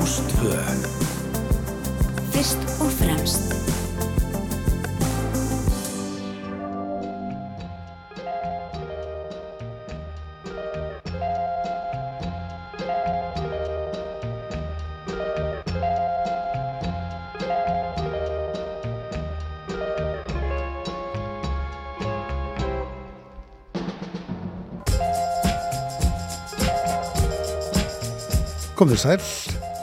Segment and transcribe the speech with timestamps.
[0.00, 0.86] Rástvöð
[2.32, 3.52] Fyrst og fremst.
[28.80, 29.20] Komðið sæl,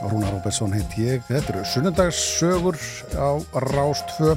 [0.08, 2.78] Rúna Róbertsson heit ég, þetta eru sunnundagssögur
[3.20, 3.30] á
[3.66, 4.36] Rástfö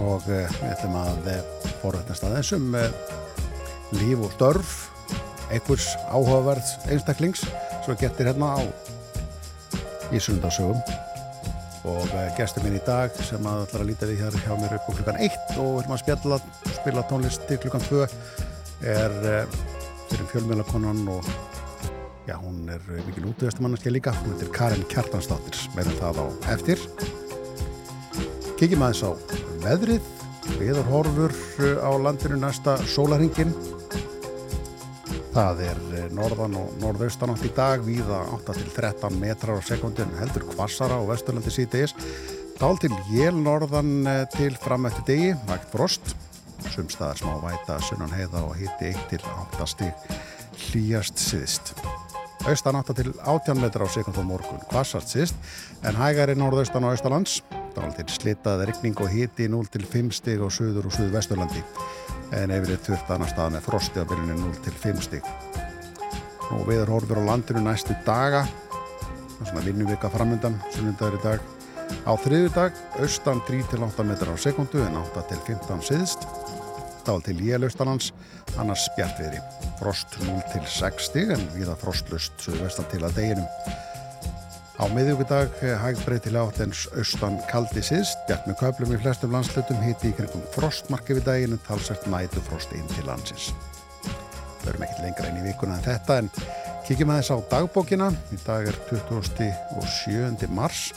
[0.00, 1.42] og eh, við ætlum að eh,
[1.82, 2.86] forrættast aðeins um eh,
[3.98, 4.74] líf og störf,
[5.50, 7.44] einhvers áhugaverð einstaklings
[7.84, 8.60] sem getur hérna á
[10.14, 10.80] í sunnundagssögum
[11.86, 14.88] og gestur minn í dag sem að ætlar að líta við hér hjá mér upp
[14.88, 16.40] á klukkan 1 og ætlum að spjalla,
[16.80, 18.06] spila tónlist til klukkan 2
[18.96, 19.20] er
[20.06, 21.30] fyrir fjölmjölakonan og
[22.26, 26.80] Já, hún er mikil útveðastumannaskja líka, hún heitir Karin Kjartansdóttir, meðan það á eftir.
[28.58, 29.10] Kikið maður þess á
[29.62, 30.08] veðrið,
[30.58, 31.36] viðarhorfur
[31.86, 33.54] á landinu næsta sólaringin.
[35.36, 35.80] Það er
[36.16, 41.52] norðan og norðaustan átt í dag, viða 8-13 metrar á sekundin, heldur kvassara á vesturlandi
[41.54, 41.94] síðdeis.
[42.58, 46.16] Dál til jél norðan eh, til fram eftir degi, vægt frost,
[46.72, 50.10] sumstaðar smá væta, sunnan heiða og hitti 1-8 stík
[50.56, 51.74] hlýjast síðist
[52.46, 54.60] austan 8 til 18 metrar á sekund á morgun.
[54.70, 55.34] Kvassart síst,
[55.82, 57.42] en hægari norðaustan á austalands,
[57.96, 61.60] til slitað regning og hiti 0 til 5 stig á söður og söðu-vesturlandi
[62.32, 65.28] en yfirrið þurft annar stað með frosti á byrjunni 0 til 5 stig.
[66.56, 68.46] Og viður horfur á landinu næstu daga.
[69.42, 71.40] Svona vinnuvika framöndan sunnundagur í dag.
[72.08, 76.28] Á þriðu dag, austan 3 til 8 metrar á sekundu en 8 til 15 síðst
[77.06, 78.12] dál til Jélaustalands,
[78.58, 79.65] annars spjartviðri.
[79.80, 83.48] Frost 0 til 6 stig en viða frostlust vestan til að deginum.
[84.76, 89.78] Á miðjögudag hægt breytilega átt ens austan kaldi síðst, bjart með köplum í flestum landslutum,
[89.80, 93.54] hiti í kringum frostmarki við daginn en talsert nætu frost inn til landsins.
[94.04, 96.30] Það verðum ekkert lengra inn í vikuna en þetta en
[96.88, 98.10] kíkjum að þess á dagbókina.
[98.36, 99.48] Í dag er 20.
[99.78, 100.52] og 7.
[100.52, 100.90] mars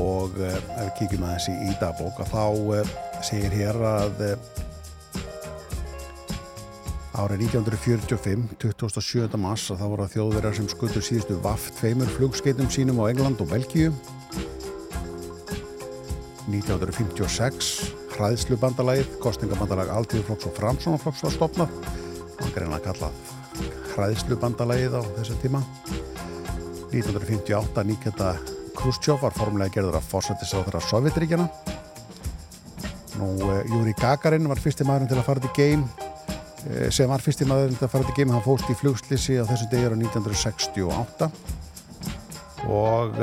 [0.00, 2.44] og ef við kíkjum að þessi í dagbóka þá
[2.78, 2.92] eh,
[3.26, 4.59] segir hér að eh,
[7.20, 9.36] árið 1945, 27.
[9.40, 13.42] mars að þá voru að þjóðverðar sem skutur síðustu vaft tveimur flugskeitum sínum á England
[13.44, 13.90] og Belgíu.
[16.50, 23.20] 1956 hræðslubandalagið kostningabandalag Altíðuflokks og Framsónaflokks var stopnað það var greinlega kallað
[23.94, 25.62] hræðslubandalagið á þessu tíma.
[26.90, 28.34] 1958 Nikita
[28.74, 31.46] Khrushchev var formulega gerður að fórsættisáður af Sovjetríkjana
[33.20, 35.84] Nú, uh, Júri Gagarin var fyrsti maðurinn til að fara til geim
[36.92, 39.66] sem var fyrsti maðurinn til að fara til geim hann fóst í flugslýsi á þessu
[39.72, 41.30] degjur á 1968
[42.70, 43.16] og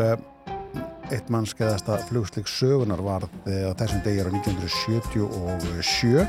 [1.13, 6.25] eitt mannskeiðasta flugslýks sögunar var þessum degjur á 1977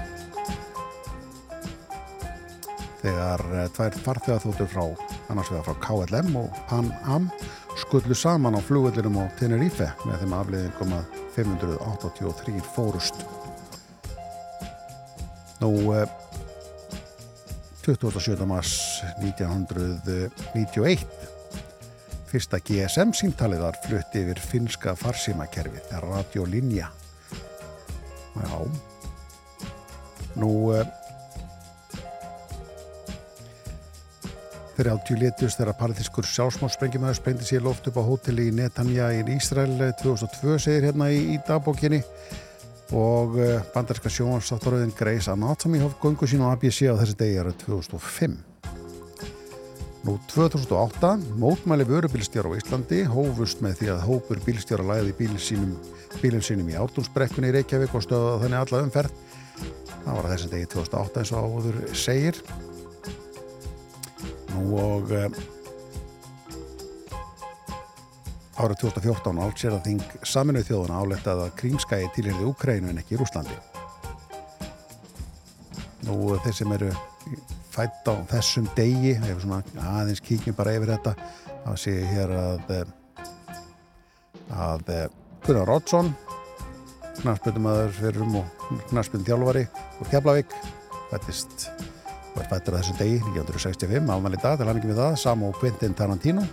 [3.02, 3.40] þegar
[3.76, 4.84] tvær farþegaþóttur frá
[5.32, 7.30] annars vegar frá KLM og Pan Am
[7.78, 13.20] skullu saman á flugvellinum á Tenerife með þeim afleiðingum að 583 fórust.
[15.62, 15.70] Nú,
[17.88, 18.44] 27.
[18.44, 21.06] mars 1991
[22.28, 24.92] fyrsta GSM síntalið var flutt yfir finska
[25.96, 26.90] er radiolinja.
[28.36, 28.58] Já.
[30.36, 30.50] Nú
[34.76, 39.24] þegar átjú letust þegar parðiskur sjálfsmálssprengjumöður sprengdi sér loft upp á hóteli í Netanja í
[39.38, 39.72] Ísrael
[40.02, 42.04] 2002 segir hérna í, í dagbókinni
[42.96, 47.52] og eh, bandarska sjónvarsáttaröðin Grey's Anatomy hóf gungu sín á ABC á þessi degi ára
[47.52, 48.38] 2005.
[50.06, 55.74] Nú 2008 mótmæli vörubílstjóra á Íslandi hófust með því að hópur bílstjóra læði bílin sínum,
[56.22, 59.20] bílin sínum í átúnsbrekkunni í Reykjavík og stöða þannig alla umferð.
[60.06, 62.40] Það var þessi degi 2008 eins og áður segir.
[64.54, 65.12] Nú og
[68.58, 73.54] Árið 2014 álsér að þing saminuð þjóðuna álettað að krímskæði tilherði Ukrænu en ekki Rúslandi.
[76.08, 76.88] Nú þeir sem eru
[77.70, 79.60] fætt á þessum degi, ef svona
[80.00, 81.14] aðeins kíkjum bara yfir þetta,
[81.62, 82.74] þá sé ég hér að
[84.48, 84.90] að
[85.46, 86.10] Gunnar Rótsson,
[87.20, 89.68] knarspöndumæður fyrir um og knarspöndum þjálfari
[90.02, 90.56] úr Keflavík,
[91.12, 91.68] fættist,
[92.34, 96.46] fættur á þessum degi 1965, almanlega dag, til hann ekki við það, Samo Quentin Tarantino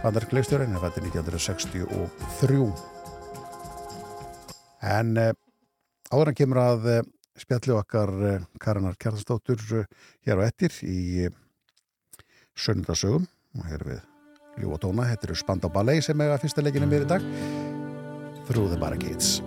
[0.00, 1.84] bandarkleistjórin er fættið 1963
[4.90, 5.10] en
[6.10, 7.02] áður hann kemur að eh,
[7.40, 9.90] spjalli okkar eh, Karinar Kjartansdóttur eh,
[10.26, 11.28] hér á ettir í
[12.58, 14.06] söndasögum og hér við
[14.60, 17.24] Jú og tóna, þetta eru Spandau Ballet sem er að fyrsta leikinu mér í dag
[18.48, 19.38] Through the Barricades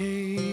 [0.00, 0.49] came.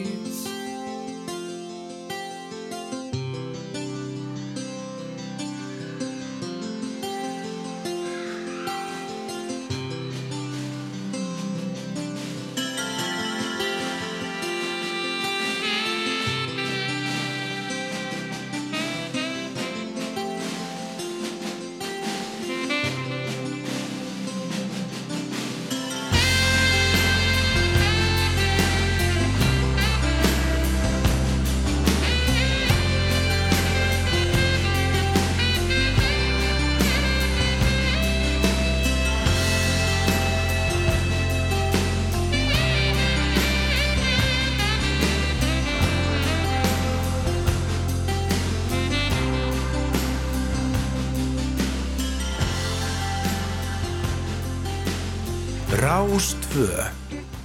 [56.58, 56.84] tvö.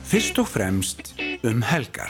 [0.09, 1.15] Fyrst og fremst
[1.45, 2.02] um helgar.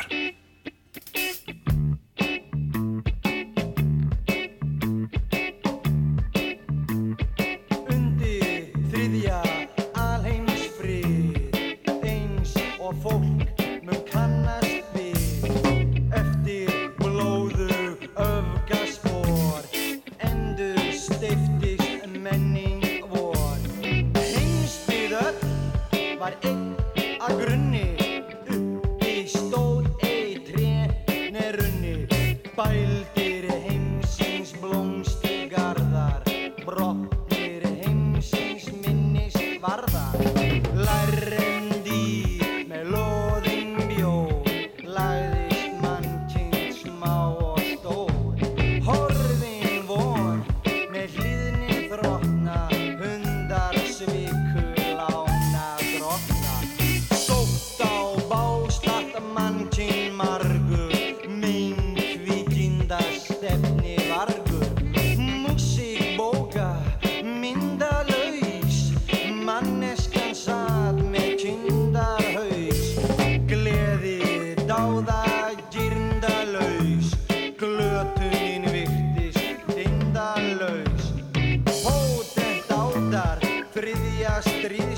[84.44, 84.91] наш три.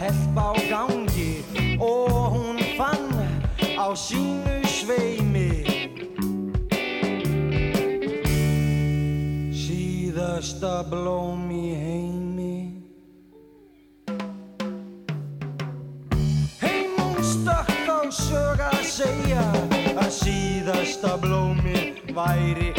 [0.00, 1.44] helpa á gangi
[1.76, 3.12] og hún fann
[3.76, 5.52] á sínu sveimi.
[9.52, 12.56] Síðasta blóm í heimi.
[16.64, 19.44] Heim hún stökk á sög að segja
[20.00, 22.69] að síðasta blómi væri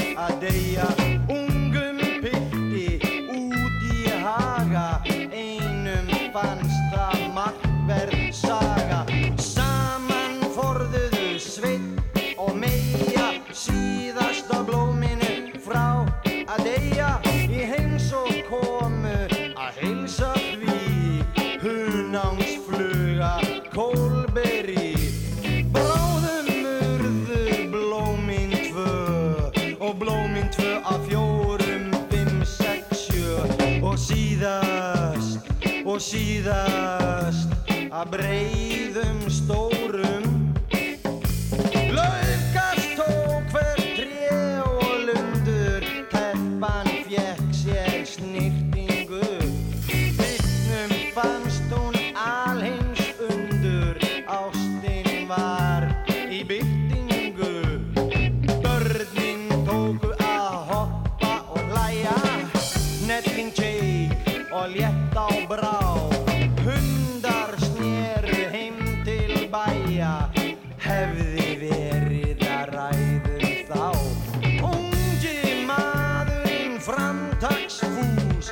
[76.91, 78.49] framtagsfús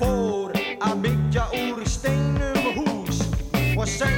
[0.00, 3.20] fór að byggja úr steinum hús.
[3.76, 4.16] Og sen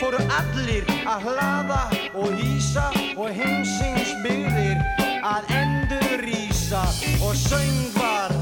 [0.00, 1.82] fóru allir að hlaða
[2.18, 4.80] og hýsa og heimsins byrðir
[5.22, 6.82] að endur rýsa
[7.22, 8.41] og söng var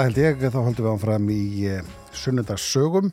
[0.00, 3.10] Það held ég, þá höldum við áfram í uh, sunnundagsögum.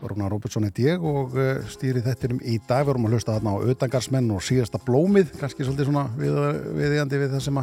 [0.00, 2.86] Rúna Róbertsson heit ég og uh, stýri þettinum í dag.
[2.86, 6.38] Við erum að hlusta þarna á auðdangarsmenn og síðasta blómið, kannski svolítið svona við,
[6.78, 7.60] viðjandi við það sem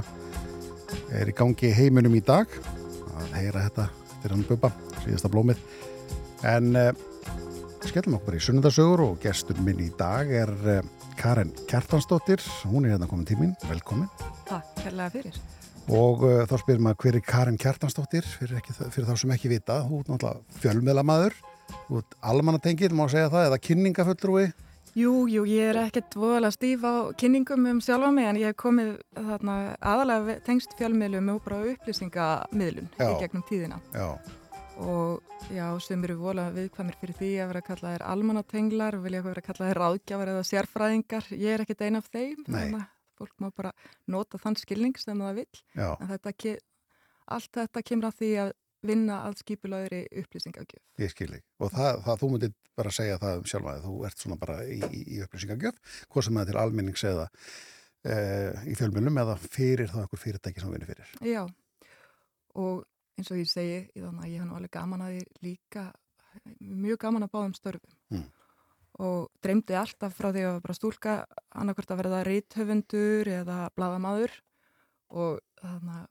[1.18, 2.54] er í gangi heiminum í dag.
[3.18, 3.90] Að heyra þetta,
[4.22, 5.66] er hann buppa, síðasta blómið.
[6.54, 6.92] En uh,
[7.90, 10.54] skellum okkur í sunnundagsögur og gestur minn í dag er
[11.18, 12.46] Karen Kjartansdóttir.
[12.70, 14.14] Hún er hérna komin tímin, velkomin.
[14.46, 15.42] Takk, kærlega fyrir.
[15.90, 19.50] Og uh, þá spyrir maður hver er Karin Kjartansdóttir fyrir, ekki, fyrir þá sem ekki
[19.50, 19.80] vita.
[19.88, 21.38] Þú ert náttúrulega fjölmiðlamaður,
[21.88, 24.50] þú ert almannatengið, má segja það, eða kynningafullrúi.
[24.98, 28.58] Jú, jú, ég er ekkert voðalega stíf á kynningum um sjálfa mig en ég hef
[28.60, 33.82] komið þarna aðalega tengst fjölmiðlum og bara upplýsingamiðlun í gegnum tíðina.
[33.94, 34.10] Já,
[34.80, 39.24] Og já, sem eru voðalega viðkvæmir fyrir því að vera að kalla þér almannatenglar, vilja
[39.26, 41.28] vera að kalla þér ráðgjafar eða sérfræðingar.
[41.36, 42.54] Ég er ekkert ein af þeim, Nei.
[42.54, 42.88] þannig
[43.20, 43.72] fólk má bara
[44.08, 45.62] nota þann skilning sem það vill.
[45.76, 46.60] já, En þetta, ke-
[47.28, 48.52] allt þetta kemur að því að
[48.90, 50.84] vinna að skipulaðri upplýsingagjöf.
[51.04, 51.44] ég skil ekki.
[51.60, 54.56] Og það, það, þú myndir bara segja það um sjálfa þig, þú ert svona bara
[54.64, 57.26] í, í, í upplýsingagjöf, hvað sem er til almennings eða
[58.08, 61.12] uh, í fjölmiðlum eða fyrir þá einhver fyrirtæki sem vinir fyrir.
[61.28, 61.44] Já,
[62.56, 62.86] og
[63.20, 65.84] eins og ég segi, ég að ég hann alveg gaman að því líka,
[66.64, 67.96] mjög gaman að báðum störfum.
[68.16, 68.28] Mm.
[69.00, 71.18] Og dreymdi alltaf frá því að bara stúlka
[71.56, 74.34] annarkvort að verða reithöfundur eða bladamaður
[75.16, 76.08] og þannig að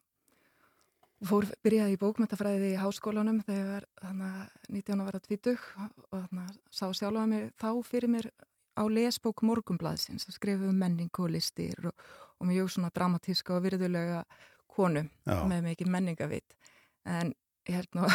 [1.29, 6.55] fór, byrjaði í bókmyndafræði í háskólanum þegar þannig að 19 ára tvítug og þannig að
[6.71, 8.31] sá sjálfa mig þá fyrir mér
[8.79, 12.07] á lesbók morgumblaðsins að skrifa um menning og listir og,
[12.39, 14.23] og mjög svona dramatíska og virðulega
[14.71, 16.59] konu Já, með mikið menningavit
[17.09, 17.35] en
[17.69, 18.15] ég held nú að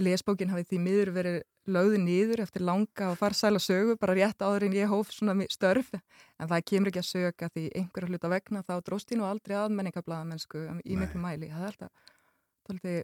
[0.00, 1.38] lesbókin hafi því miður verið
[1.70, 5.92] lögðu nýður eftir langa og farsæla sögu bara rétt áður en ég hóf svona störf.
[6.40, 9.56] En það kemur ekki að söga því einhverja hluta vegna þá dróst ég nú aldrei
[9.58, 11.50] að menningablaðamennsku í miklu mæli.
[11.52, 12.16] Það er alltaf
[12.66, 13.00] tóltið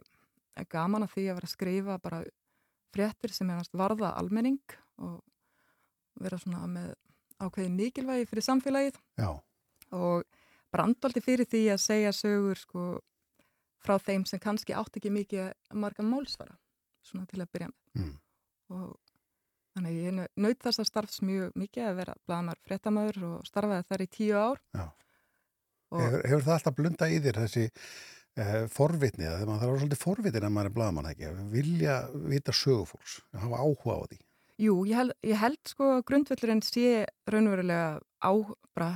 [0.73, 2.21] gaman að því að vera að skrifa bara
[2.95, 5.19] fréttir sem er varða almenning og
[6.17, 6.93] vera svona með
[7.37, 8.97] ákveði mikilvægi fyrir samfélagið.
[9.21, 9.29] Já,
[9.93, 10.25] og
[10.73, 12.87] brandolti fyrir því að segja sögur sko
[13.87, 16.57] frá þeim sem kannski átt ekki mikið marga málsvara,
[17.07, 17.83] svona til að byrja með.
[17.97, 18.15] Mm.
[18.75, 18.95] og
[19.77, 24.03] þannig ég naut þess að starfs mjög mikið að vera bladamar fréttamaður og starfaði þar
[24.03, 24.61] í tíu ár.
[25.87, 29.83] Hefur, hefur það alltaf blunda í þér þessi uh, forvitni, þegar maður þarf að vera
[29.83, 31.97] svolítið forvitin að maður er blaðmann ekki, vilja
[32.33, 34.19] vita sögufólks, hafa áhuga á því.
[34.57, 38.31] jú, ég held, ég held sko að grundvöllurinn sé raunverulega á,
[38.75, 38.89] bara,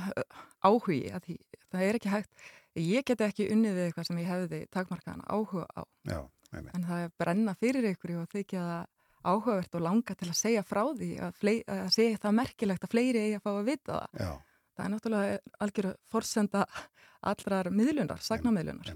[0.66, 1.38] áhugi að því,
[1.70, 5.66] það er ekki hægt ég geti ekki unnið við eitthvað sem ég hefði takmarkaðan áhuga
[5.76, 6.20] á Já,
[6.56, 8.86] en það er brenna fyrir ykkur og þykja það
[9.22, 12.94] áhugavert og langa til að segja frá því að, flei, að segja það merkilegt að
[12.94, 14.24] fleiri eigi að fá að vita það.
[14.24, 14.32] Já,
[14.72, 16.62] Það er náttúrulega algjör forsenda
[17.32, 18.94] allrar miðlunar, sagnamiðlunar.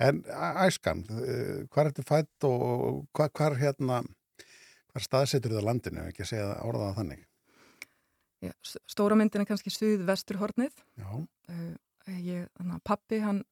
[0.00, 0.20] En
[0.64, 3.98] æskan, uh, hvað ertu fætt og hvað, hvar hérna,
[4.92, 7.26] hvar staðsetur þið á landinu, ekki að segja orðaða þannig?
[8.46, 8.52] Já,
[8.86, 10.86] stóra myndin er kannski suð vesturhornið.
[11.00, 11.10] Já,
[11.48, 11.72] Uh,
[12.16, 13.42] ég, þannig að pappi hann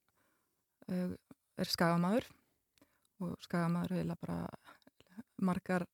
[0.90, 1.12] uh,
[1.56, 2.28] er skagamaður
[3.24, 4.38] og skagamaður er bara
[5.40, 5.86] margar,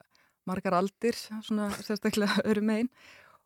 [0.48, 2.90] margar aldir, svona sérstaklega öru megin.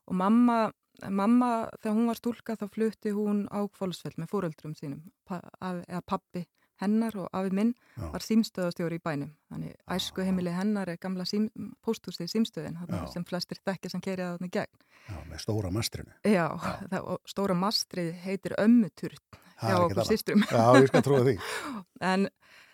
[0.07, 0.71] Og mamma,
[1.09, 1.51] mamma
[1.81, 6.05] þegar hún var stúlka þá flutti hún á Kvolsfell með fóröldrum sínum, pa, af, eða
[6.07, 6.47] pappi
[6.83, 8.11] hennar og afi minn Já.
[8.13, 9.31] var símstöðastjóri í bænum.
[9.53, 11.49] Þannig æsku heimili hennar er gamla sím,
[11.87, 13.07] pósthúsið símstöðin Já.
[13.15, 14.85] sem flestir þekkja sem kerja þarna í gegn.
[15.09, 16.13] já, með stóra mastrinu.
[16.25, 16.47] Já,
[16.91, 19.21] Það, og stóra mastrið heitir er
[19.71, 20.11] hjá okkur annað.
[20.11, 20.43] systrum.
[20.51, 21.37] Já, ég skal trúa því.
[22.13, 22.29] En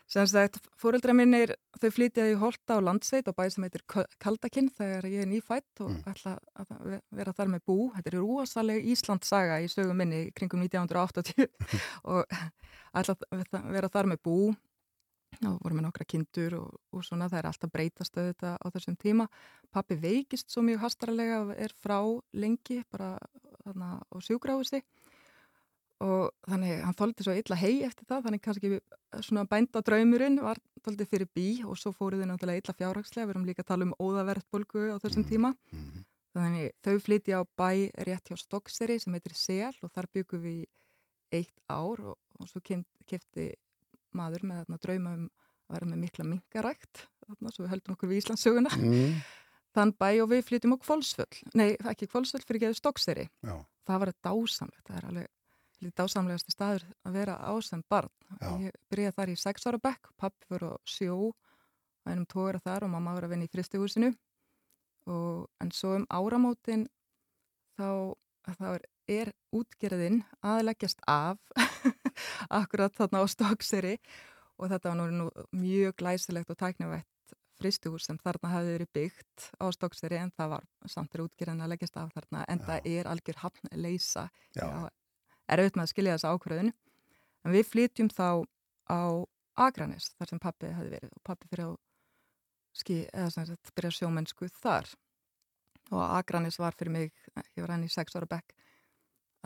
[0.06, 3.84] sem sagt, fóreldra minnir, þau flytjaði í Holta á landsveit og bæði sem heitir
[4.20, 6.02] Kaldakinn þegar ég er nýfætt og Mm.
[6.12, 7.76] ætla að ve- vera þar með bú.
[7.94, 11.48] Þetta er rosaleg Íslandsaga í sögum minni kringum 1980
[12.04, 12.26] og
[12.94, 14.36] ætla að ve- vera þar með bú
[15.42, 18.96] og vorum með nokkra kindur og, og svona það er alltaf breytast auðvitað á þessum
[19.00, 19.28] tíma.
[19.72, 21.98] Pappi veikist svo mjög hastarlega og er frá
[22.36, 23.16] lengi bara
[23.64, 24.82] þarna á sjúgráðusi
[26.02, 28.70] og þannig hann þóldi svo illa hei eftir það þannig kannski
[29.22, 33.62] svona bændadraumurinn var þóldi fyrir bí og svo fóruðu náttúrulega illa fjárhagslega, við erum líka
[33.62, 35.30] að tala um óðaverðbólgu á þessum Mhm.
[35.30, 36.04] tíma Mhm.
[36.34, 37.70] þannig þau flytja á bæ
[38.08, 40.64] rétt hjá Stokkseri sem heitir Sel og þar byggum við
[41.32, 42.60] eitt ár og, og svo
[43.06, 43.52] kefti
[44.14, 45.30] maður með þarna drauma um
[45.70, 47.06] að vera með mikla mingarækt
[47.52, 49.22] svo við höldum okkur við Íslandsöguna Mm.
[49.74, 53.28] þann bæ og við flytjum á Kvolsvöll nei, ekki Kvolsvöll fyrir geðu Stokkseri
[53.86, 55.28] það var dásamlegt, það er alveg
[55.98, 58.12] dásamlegasti staður að vera á sem barn.
[58.40, 58.50] Já.
[58.68, 61.16] Ég byrjaði þar í sex ára bekk, pappi fyrir á sjó,
[62.04, 64.12] að einum tóra þar og mamma var að vinna í fristihúsinu
[65.10, 66.86] og en svo um áramótin
[67.78, 68.14] þá,
[68.46, 71.40] þá er, er útgerðin aðleggjast af
[72.60, 73.96] akkurat þarna á Stokkseri
[74.58, 77.08] og þetta var nú, mjög glæsilegt og tæknivætt
[77.58, 81.74] fristihús sem þarna hafði verið byggt á Stokkseri en það var samt er útgerðin að
[81.74, 84.66] leggjast af þarna en það er algjör hafn leysa já,
[85.52, 86.72] er auðvitað með að skilja þessa ákvörðun
[87.42, 88.28] en við flytjum þá
[88.88, 89.02] á
[89.62, 91.72] Akranes þar sem pappi hefði verið og pappi fyrir á
[92.72, 92.98] ski,
[93.34, 94.88] sagt byrja sjómennsku þar.
[95.92, 98.54] Og Akranes var fyrir mig, ég var hann í sex ára bekk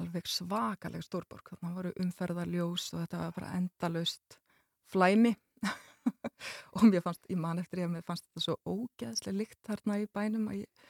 [0.01, 4.37] alveg svakaleg stórborg, þannig voru umferðarljós og þetta var bara endalaust
[4.93, 5.33] flæmi.
[6.77, 9.99] Og mér fannst, ég man eftir ég að mér fannst þetta svo ógeðslega lykt þarna
[10.03, 10.85] í bænum að ég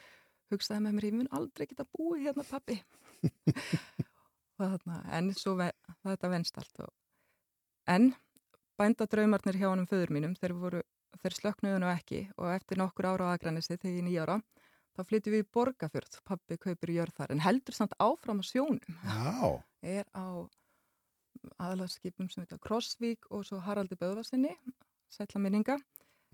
[0.53, 2.81] hugsaði með mér, ég mun aldrei geta búið hérna pappi
[4.59, 5.71] þarna, en svo ve
[6.07, 6.93] þetta venst allt og
[7.93, 8.13] en
[8.81, 10.83] bændadraumarnir hjá honum föður mínum, þeir voru
[11.23, 14.37] þeir slöknuðu nú ekki og eftir nokkur ára á Akranessi þegar ég nýjára
[14.97, 18.97] þá flyttum við í Borgafjörð, pappi kaupir jörð þar en heldur samt áfram á sjónum.
[19.05, 19.61] Já,
[19.97, 20.45] er á
[21.63, 24.55] aðalaskipum sem heita Krossvík og svo Haraldi Böðvarsinni
[25.13, 25.79] sætla minninga.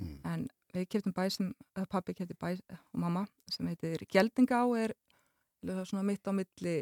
[0.01, 0.19] Mm.
[0.25, 1.51] en við keftum bæ sem,
[1.93, 4.95] pappi kefti bæ og mamma sem heitir Gjeldingá er
[5.61, 6.77] það er svona mitt á milli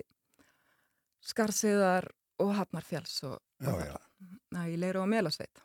[1.25, 2.09] Skarsiðar
[2.41, 3.97] og Hafnarfjalls og, já, og já,
[4.55, 5.61] na, í Leira og Melasveit.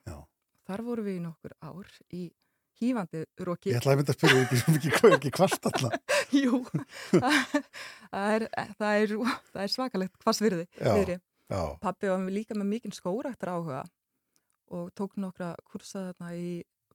[0.65, 2.23] Þar voru við í nokkur ár í
[2.81, 3.71] hýfandi roki.
[3.71, 6.15] Ég ætlaði að mynda að spyrja ekki, ekki, ekki, ekki kvart alltaf.
[6.41, 6.59] Jú,
[7.13, 8.47] það er,
[8.79, 9.13] það er,
[9.53, 11.19] það er svakalegt viðri.
[11.45, 13.83] Já, Pappi var líka með mikinn skórættar áhuga
[14.73, 16.47] og tók nokkra kursa þarna í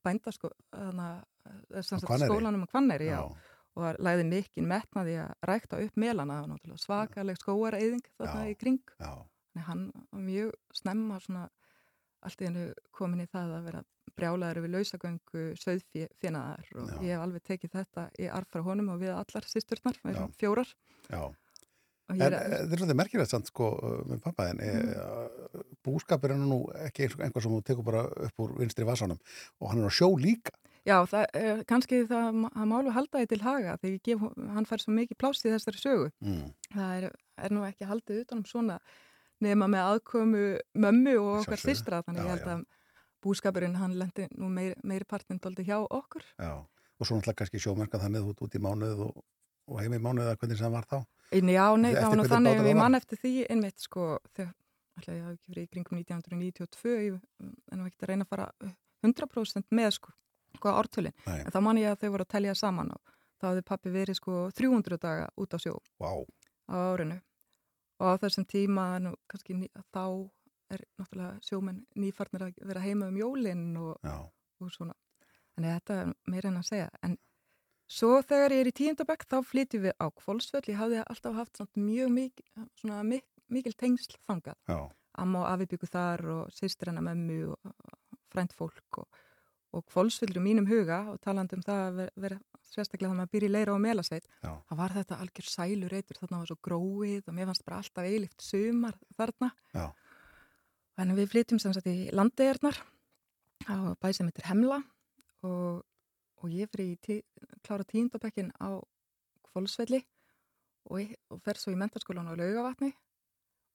[0.03, 1.07] bændasko, þarna,
[1.47, 3.21] eh, Á skólanum á Hvanneyri, já.
[3.21, 6.41] já, Og lagði mikinn metnaði að rækta upp melana,
[6.81, 8.51] svakaleg skóareyðing þarna Já.
[8.51, 8.81] í kring.
[8.99, 11.45] Þannig hann var mjög snemma svona
[12.27, 13.85] allt í hennu komin í það að vera
[14.19, 16.97] brjálæður við lausagöngu söðfjenaðar og Já.
[16.99, 20.01] ég hef alveg tekið þetta í arf frá honum og við allar sýsturnar,
[20.41, 20.75] fjórar.
[21.09, 21.23] já.
[21.23, 21.39] Og
[22.11, 23.71] En eh, er, þetta er svolítið merkilegt samt sko
[24.11, 25.61] með pappa en mm.
[25.87, 29.21] búskapur er nú ekki einhvað sem þú tekur bara upp úr vinstri vasanum
[29.61, 30.55] og hann er á sjó líka.
[30.89, 34.95] Já, það er kannski það að málu halda því til haga þegar hann fær svo
[34.97, 36.11] mikið pláss í þessari sögu.
[36.25, 36.51] Mm.
[36.75, 37.07] Það er,
[37.47, 38.81] er nú ekki haldið utanum svona
[39.45, 40.45] nema með aðkomu
[40.85, 42.53] mömmu og okkar systra, þannig Já, ég held já.
[42.55, 42.65] að
[43.25, 46.25] búskapurinn hann lendi nú meiri, meiri partinn doldi hjá okkur.
[46.41, 49.25] Já, og svo náttúrulega kannski sjómerka þannig út, út í mánuð og,
[49.69, 50.99] og heim í mánuð eða hvernig það var þá.
[51.31, 52.81] Já, nei, var nú þannig bátar að ég það var?
[52.83, 54.55] man eftir því einmitt sko, þegar,
[55.01, 58.27] ætla ég hafi ekki verið í kringum 1992, ég, en það var ekki að reyna
[58.27, 58.49] að fara
[59.07, 60.15] 100% með sko,
[60.57, 63.49] sko ártölin, Nei, en þá man ég að þau voru að telja saman og þá
[63.51, 66.13] hafði pappi verið sko 300 daga út á sjó vá,
[66.71, 67.21] á árinu
[68.01, 69.57] og á þessum tíma nú, kannski
[69.93, 70.05] þá
[70.71, 73.99] er náttúrulega sjómenn nýfarnir að vera heima um jólinn og,
[74.63, 74.95] og svona.
[75.57, 76.87] Þannig að þetta er meira en að segja.
[77.05, 77.17] En
[77.91, 80.63] svo þegar ég er í tíundabæk þá flytjum við á Kvolsvöll.
[80.71, 82.47] Ég hafði alltaf haft mjög mikil,
[82.79, 84.57] svona mik mikil tengsl þangað.
[85.19, 87.73] Amma og afi byggu þar og sýstir hennar mömmu og
[88.31, 89.21] frænt fólk og,
[89.77, 92.39] og Kvolsvöll í mínum huga og talandi um það að vera,
[92.71, 94.27] sérstaklega þannig að byrja í leira og melasveit.
[94.43, 98.43] Það var þetta algjör sælurreitur, þarna var svo gróið og mér fannst bara alltaf eilift
[98.43, 99.51] sumar þarna.
[99.75, 99.87] já,
[101.01, 102.77] að við flytjum sem sagt í landeirnar
[103.69, 104.81] á bæ sem heitir Hemla
[105.47, 105.83] og,
[106.41, 107.21] og ég fyrir í tí,
[107.65, 108.81] klára tíundabekkin á
[109.51, 110.03] Kvolsvelli
[110.91, 112.93] og, og fer svo í mentarskólan á Laugavatni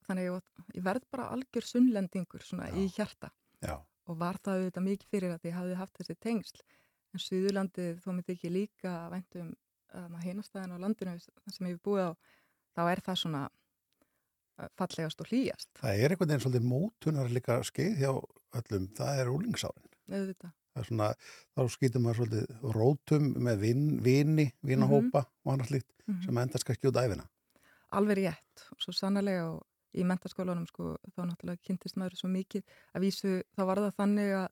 [0.05, 2.77] þannig að ég, ég verð bara algjör sunnlendingur svona Já.
[2.77, 3.31] í hjarta
[3.61, 3.77] já,
[4.07, 6.61] og var það auðvitað mikið fyrir að ég hafði haft þessi tengsl
[7.15, 9.53] en Suðurlandið þó myndi ekki líka væntum
[9.95, 12.11] um, hinastæðin á landinu sem ég hef búið á
[12.75, 17.59] þá er það svona uh, fallegast og hlýjast það er einhvern veginn svolítið mótunar líka
[17.67, 18.11] skeið hjá
[18.55, 19.89] öllum, það er úlingsárin.
[20.07, 20.51] auðvitað.
[20.75, 21.07] Það er svona,
[21.55, 26.21] þá skýtur maður svolítið rótum með vin, vini, vinahópa og annars líkt Mhm.
[26.23, 27.23] sem endast kannski út æfina.
[27.91, 29.63] Alveg rétt og svo sannarlega og
[29.95, 32.63] í mentaskólanum sko þá náttúrulega kynntist maður svo mikið.
[32.93, 34.47] Að vísu þá var það þannig að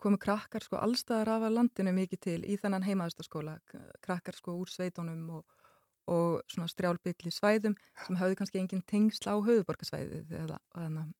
[0.00, 3.58] komu krakkar sko allstaðar af að landinu mikið til í þennan heimaðustaskóla
[4.04, 5.42] krakkar sko úr sveitunum og,
[6.08, 11.12] og svona strjálbygli svæðum sem hafði kannski engin tengsl á höfuborgarsvæðið þannig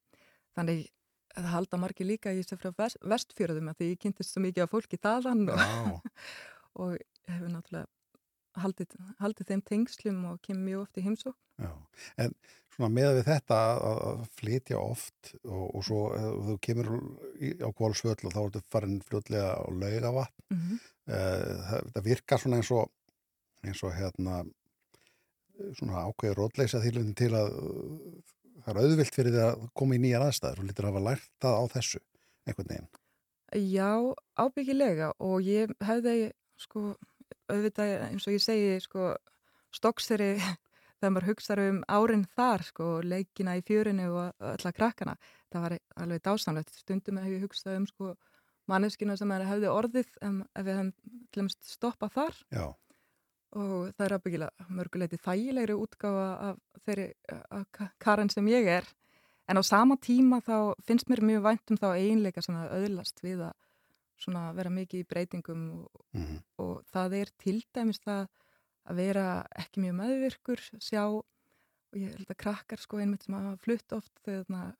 [0.56, 0.86] þannig
[1.32, 4.66] það halda margir líka í sig frá vest, vestfjörðum að því ég kynntist svo mikið
[4.66, 6.08] af fólki þaðan og,
[6.82, 6.96] og
[7.28, 7.88] hefur náttúrulega
[8.58, 11.72] haldið, haldið þeim tengslum og kemur mjög oft í heimsók já.
[12.20, 12.34] En
[12.72, 13.58] svona með við þetta
[13.90, 16.90] að flytja oft og, og svo ef þú kemur
[17.36, 20.48] í, á kólsvöll og þá ertu farin fljótlega á laugavatn.
[20.50, 20.88] mm -hmm.
[21.02, 22.86] Uh, það virkar svona eins og
[23.66, 24.44] eins og hérna
[25.78, 27.48] svona ákveður rótleysa þýlundin til að
[28.62, 31.30] það er auðvilt fyrir því að koma í nýjar aðstæður og lítur að hafa lært
[31.42, 32.00] það á þessu
[32.46, 32.90] einhvern veginn.
[33.52, 33.92] Já,
[34.40, 36.94] ábyggilega og ég hefði sko
[37.52, 39.12] auðvitað eins og ég segi sko
[39.76, 40.32] stokkseri
[40.98, 45.16] þegar maður hugsaður um árin þar sko leikina í fjörinu og alla krakkana
[45.52, 46.76] það var alveg dásamlegt.
[46.82, 48.12] Stundum hef ég hugsað um sko
[48.70, 50.92] manneskina sem hefði orðið um, ef við hefum
[51.34, 52.38] glemst stoppa þar.
[52.54, 52.66] Já,
[53.58, 57.08] og það er ábyggilega mörguleiti þægilegri útgáfa af þeirri
[57.50, 58.86] af Ka- Karen sem ég er.
[59.50, 63.20] En á sama tíma þá finnst mér mjög vænt um þá eiginleika sem það öðlast
[63.24, 63.56] við að
[64.22, 68.28] svona vera mikið í breytingum og, mm og það er til dæmis það
[68.88, 69.24] að vera
[69.58, 71.24] ekki mjög meðvirkur sjá og
[71.98, 74.76] ég held að krakkar sko einmitt sem hafa flutt oft þegar þarna-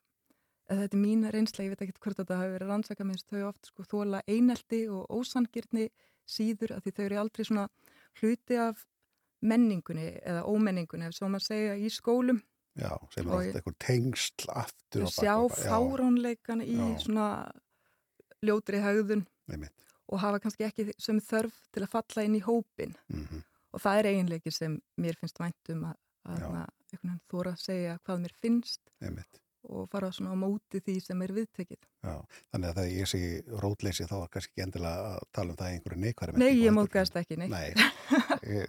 [0.73, 3.67] þetta er mín reynsla, ég veit ekki hvort þetta hafi verið rannsaka minnst þau oft
[3.67, 5.89] sko þóla einelti og ósangirni
[6.27, 7.67] síður að því þau eru aldrei svona
[8.23, 8.87] hluti af
[9.43, 12.39] menningunni eða ómenningunni ef svo maður segja í skólum.
[12.79, 16.87] Já, sem er alltaf einhver tengsl aftur sjá fáránleikan í Já.
[17.05, 17.27] svona
[18.47, 19.25] ljótri haugðun
[20.13, 23.43] og hafa kannski ekki sem þörf til að falla inn í hópin Mhm.
[23.73, 26.67] og það er eiginleiki sem mér finnst væntum að, að
[27.31, 29.39] þóra að segja hvað mér finnst einmitt.
[29.65, 31.79] og fara svona á móti því sem er viðtekið.
[32.03, 32.17] Já,
[32.53, 33.21] þannig að þegar ég sé
[33.63, 37.37] rótleysi þá kannski ekki endilega að tala um það einhverju neikværi Nei, ég móðgæðast ekki,
[37.39, 37.49] nei.
[37.57, 37.73] Nei,
[38.43, 38.67] Eh,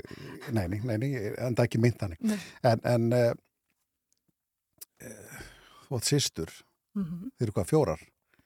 [0.53, 2.19] nei, nei, nei, nei, en það er ekki mynd þannig.
[2.63, 3.33] En, en uh,
[5.87, 6.51] þú átt systur,
[6.93, 8.01] Mm þeir eru hvað, fjórar?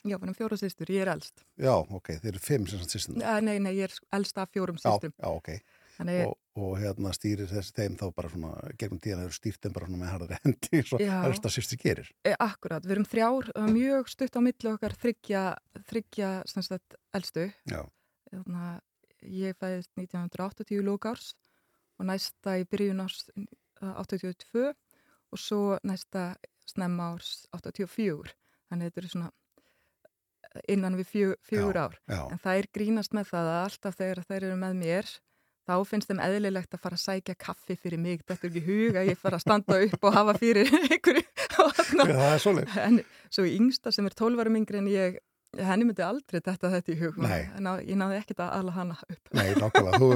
[0.10, 1.44] Já, varum fjóra sýstur, ég er elst.
[1.60, 3.16] Já, ok, þeir eru fimm sem.
[3.18, 5.14] Uh, nei, nei, ég er elst af fjórum Já, sýstum.
[5.18, 5.52] já, ok.
[5.98, 9.74] Þannig, Og, og hérna stýrir þessi þeim þá bara svona, gegnum tíðan hefur stýrt þeim
[9.74, 11.16] bara svona með harðari hendi, svo Já.
[11.26, 12.12] helst að systur gerir.
[12.22, 15.42] e, akkurat, við erum þrjár, mjög stutt á milli okkar þryggja,
[15.90, 17.48] þryggja sem sagt, elstu.
[17.66, 17.82] Já,
[18.30, 21.32] Þannig að ég fæðist 1980 lókárs
[21.98, 24.68] og næsta í byrjun árs uh, 82
[25.34, 26.28] og svo næsta
[26.70, 28.36] snemma árs 84.
[28.70, 29.32] Þannig að þetta eru svona
[30.68, 31.84] innan við fjö, fjögur Já.
[31.88, 31.96] ár.
[32.08, 35.14] já, En það er grínast með það að alltaf þegar þeir eru með mér
[35.68, 38.22] þá finnst þeim eðlilegt að fara að sækja kaffi fyrir mig.
[38.24, 41.24] Þetta er ekki í hug að ég fara að standa upp og hafa fyrir einhverju.
[42.08, 42.78] er svoleið.
[42.86, 45.18] En svo yngsta sem er 12 árum yngri en ég,
[45.60, 47.20] henni myndi aldrei þetta þetta í hug.
[47.60, 49.34] En á- ég náði ekkert að ala hana upp.
[49.36, 50.10] Nei, nákvæmlega, þú,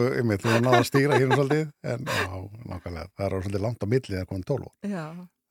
[0.45, 2.25] þú náðu að stýra hérna svolítið, en já,
[2.71, 4.71] nákvæmlega, það er svolítið langt á milli þegar komið tólf.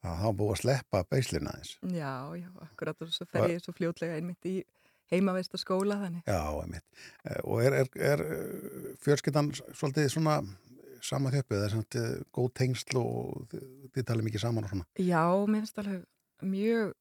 [0.00, 1.72] Það hafa búið að sleppa beislina aðeins.
[1.92, 4.54] já, já, akkurat og svo fer ég svo fljótlega einmitt í
[5.10, 6.24] heimaveist og skóla þannig.
[6.24, 6.86] Já, einmitt.
[7.24, 10.38] Eh, Og er, er, er eh, fjölskyldan svolítið svona
[11.04, 12.04] sama þjöppu, það er svona
[12.36, 14.88] góð tengsl og þið, talið mikið saman og svona.
[15.00, 16.02] Já, mér finnst alveg
[16.44, 16.94] mjög,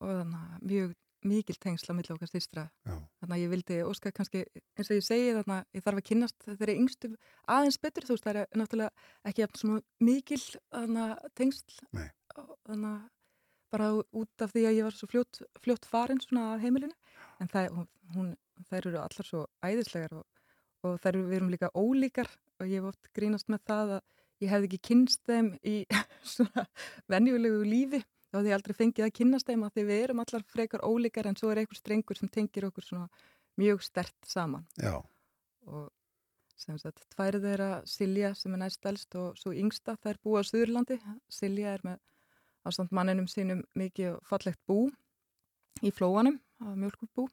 [0.00, 0.92] og þannig, að mjög
[1.30, 2.62] mikil tengsla milli okkar stýstra.
[2.86, 4.44] Þannig að ég vildi óska kannski,
[4.78, 7.10] eins og ég segi þarna, ég þarf að kynnast þeirri yngstu
[7.50, 8.90] aðeins betur, þú veist, það er náttúrulega
[9.28, 9.44] ekki
[10.00, 10.40] mikil
[11.36, 11.76] tengsl.
[11.92, 12.08] Nei.
[12.36, 13.08] Þannig að
[13.70, 16.96] bara út af því að ég var svo fljótt, fljótt farin svona að heimilinu.
[17.40, 17.82] En það,
[18.14, 18.30] hún,
[18.68, 20.24] þær eru allar svo æðislegar og,
[20.86, 24.00] og þær eru, við erum líka ólíkar og ég hef oft grínast með það að
[24.40, 25.76] ég hefði ekki kynst þeim í
[26.34, 26.66] svona
[27.10, 28.02] venjulegu lífi.
[28.30, 31.30] Þá hefði ég aldrei fengið að kynnast þeim að því við erum allar frekar ólíkar
[31.30, 33.08] en svo er einhver strengur sem tengir okkur svona
[33.58, 34.66] mjög stert saman.
[34.78, 35.00] Já,
[35.66, 35.88] og
[36.60, 40.46] sem sagt tværið þeirra Silja sem er næst elst og svo yngsta þær búa á
[40.46, 41.00] Suðurlandi.
[41.32, 41.98] Silja er með
[42.68, 44.88] ástand manninum sínum mikið fallegt bú
[45.84, 47.28] í flóanum, á mjölkurbú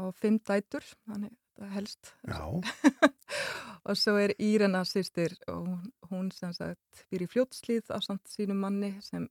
[0.00, 2.12] og fimm dætur þannig það helst
[3.86, 5.68] og svo er Írena sýstir og
[6.10, 9.28] hún, sem sagt býr í fljótslið á samt sínum manni sem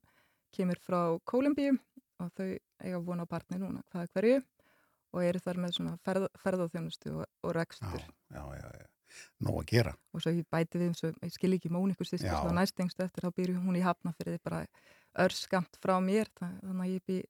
[0.55, 1.77] kemur frá Kólumbíu
[2.21, 2.49] og þau
[2.83, 4.39] eiga von á barni núna hvaða hverju
[5.11, 8.87] og eru þar með svona ferð, ferðáþjónustu og, og rekstur já, já, já.
[9.43, 9.91] Nó að gera.
[10.15, 13.27] og svo ég bæti við eins og ég skil ekki Móniku sýstir svo næstengstu eftir
[13.27, 14.61] þá býr hún í Hafnafyrði bara
[15.19, 17.21] örskamt frá mér þannig að ég bý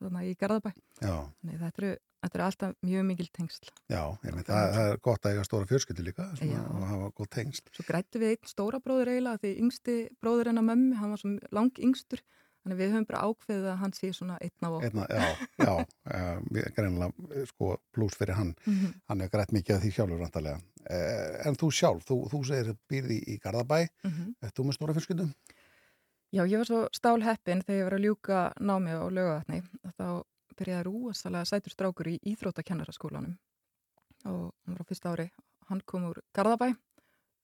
[0.00, 0.70] þannig í Garðabæ.
[1.02, 3.70] Já, Þannig þetta eru, þetta eru alltaf mjög mikil tengsl.
[3.88, 7.70] já, ég mynd, það, er gott að eiga stóra fjölskyldu líka og hafa góð tengst.
[7.72, 11.32] Svo grættu við einn stóra bróður eiginlega því yngsti bróður hennar mömmu, hann var svo
[11.56, 12.20] lang yngstur.
[12.66, 14.86] Þannig við höfum bara ákveðið að hann sé svona einn af okkur.
[14.88, 15.26] Einna, já,
[15.62, 15.74] já,
[16.10, 18.94] uh, greinlega sko pluss fyrir hann, Mhm.
[19.08, 20.58] hann er grætt mikið af því sjálfur vantarlega.
[20.82, 24.34] Uh, en þú sjálf, þú, þú segir býrði í, Garðabæ, Mhm.
[24.42, 25.28] ert þú með stóra fjölskyldu?
[26.36, 29.62] Já, ég var svo stálheppin þegar ég var að ljúka námi á lögatni.
[29.96, 30.08] Þá
[30.58, 33.38] byrjaði rúasalega sætur strákur í Íþróttakennaraskólanum
[34.28, 35.26] og hann var á fyrsta ári.
[35.70, 36.74] Hann kom úr Garðabæ,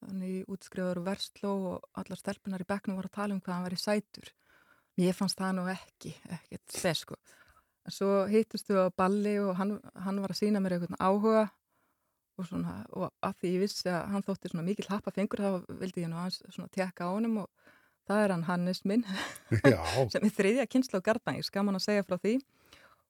[0.05, 3.67] þannig útskrifaður úr Versló og allar stelpunar í bekknum voru að tala um hvað hann
[3.71, 4.33] var í sætur.
[5.01, 7.21] Mér fannst það nú ekki, ekkert spes sko.
[7.89, 11.47] Svo hittustu á balli og hann, hann var að sína mér eitthvað áhuga
[12.37, 15.79] og svona, og að því ég vissi að hann þótti svona mikil happa fengur þá
[15.81, 17.73] vildi ég nú svona tekka á honum og
[18.09, 19.07] það er hann Hannes minn
[19.73, 19.81] Já,
[20.13, 22.37] sem er þriðja kynslu á Garðbæng, skaman að segja frá því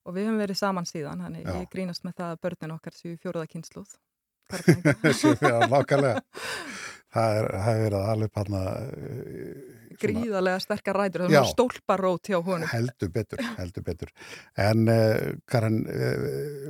[0.03, 1.53] og við höfum verið saman síðan, Já.
[1.61, 3.93] ég grínast með það að börnin okkar séu fjóruða kynsluð
[4.53, 6.23] er nákvæmlega.
[7.13, 8.61] Það er, það er verið að alveg panna
[10.01, 11.41] gríðarlega sterkar rætur, það Já.
[11.43, 14.13] er stólparót hjá honum heldur betur, heldur betur.
[14.57, 16.23] En uh, Karin, uh,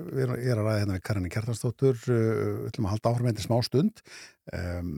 [0.08, 2.18] við erum, ég er að ræða hérna við Karin Kjartansdóttur, uh,
[2.56, 4.02] við ætlum að halda með þetta smá stund.
[4.58, 4.90] Um,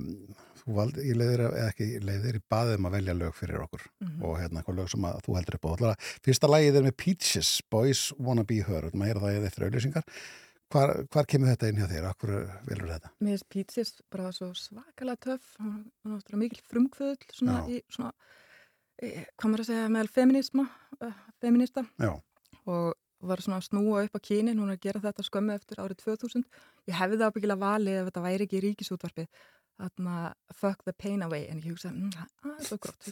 [0.64, 3.82] þú vald, ég leiðir, eða ekki, ég leiðir í baðum að velja lög fyrir okkur
[4.00, 4.22] Mhm.
[4.24, 5.70] og hérna eitthvað lög sem að þú heldur upp á.
[5.76, 9.64] Að- Fyrsta lagið er með Peaches, Boys Wanna Be Her, maður er það eða eftir
[9.68, 10.02] auðlýsingar.
[10.72, 12.04] Hvar, hvar kemur þetta inn hjá þér?
[12.10, 12.30] Akkur
[12.66, 13.10] velur þetta?
[13.20, 17.68] Mér finnst Pítsis bara svo svakalega töff, hann er náttúrulega mikil frumkvöðl svona Já.
[17.68, 18.12] í svona,
[19.02, 20.68] e, hvað maður að segja, meðal feminisma,
[21.00, 22.20] uh, feminista Já,
[22.66, 25.76] og var svona að snúa upp á kynin, hún er að gera þetta skömmu eftir
[25.78, 26.44] árið 2000.
[26.88, 29.28] Ég hefði það ábyggilega valið ef þetta væri ekki í ríkisútvarpið,
[29.80, 30.16] þarna
[30.54, 32.10] Fuck the Pain Away, en ég hugsaði, mm,
[32.42, 33.08] það er svo grótt,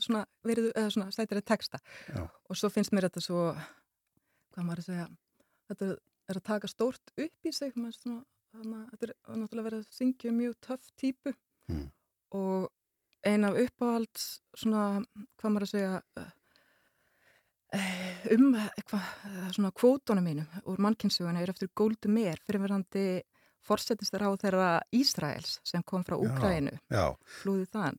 [0.00, 1.80] svona verið, eða svona sætir að texta.
[2.08, 2.24] Já.
[2.48, 3.44] Og svo finnst mér þetta svo,
[4.54, 5.06] hvað maður að segja,
[5.70, 5.90] þetta
[6.30, 10.30] er að taka stórt upp í sig, svona, að þetta er náttúrulega verið að syngja
[10.32, 11.34] um mjög töff típu
[11.70, 11.86] Mm.
[12.34, 12.70] og
[13.22, 15.04] ein af uppáhalds svona,
[15.38, 16.00] hvað maður að segja
[18.34, 23.04] um eh, svona kvótonum mínum úr mannkynnsuguna er eftir Goldu Meir fyrirverandi
[23.66, 26.16] forsetistar á þeirra Ísraels sem kom frá.
[26.20, 26.76] Úkrænu
[27.40, 27.98] flúði þann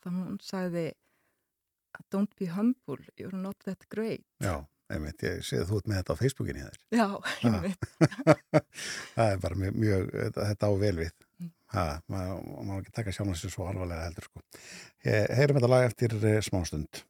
[0.00, 0.90] þá hún sagði
[2.10, 6.00] don't be humble, you're not that great já, einmitt, ég sé að þú ert með
[6.00, 6.78] þetta á Facebookinni þér.
[6.96, 7.08] já,
[7.44, 7.88] einmitt
[9.16, 11.12] það er bara mjög, mjög þetta á vel við.
[11.40, 11.50] Mm.
[12.10, 14.42] Maður má ekki taka sjálf sér svo alvarlega heldur sko.
[15.04, 17.04] Heyrum þetta lag eftir uh, smástund.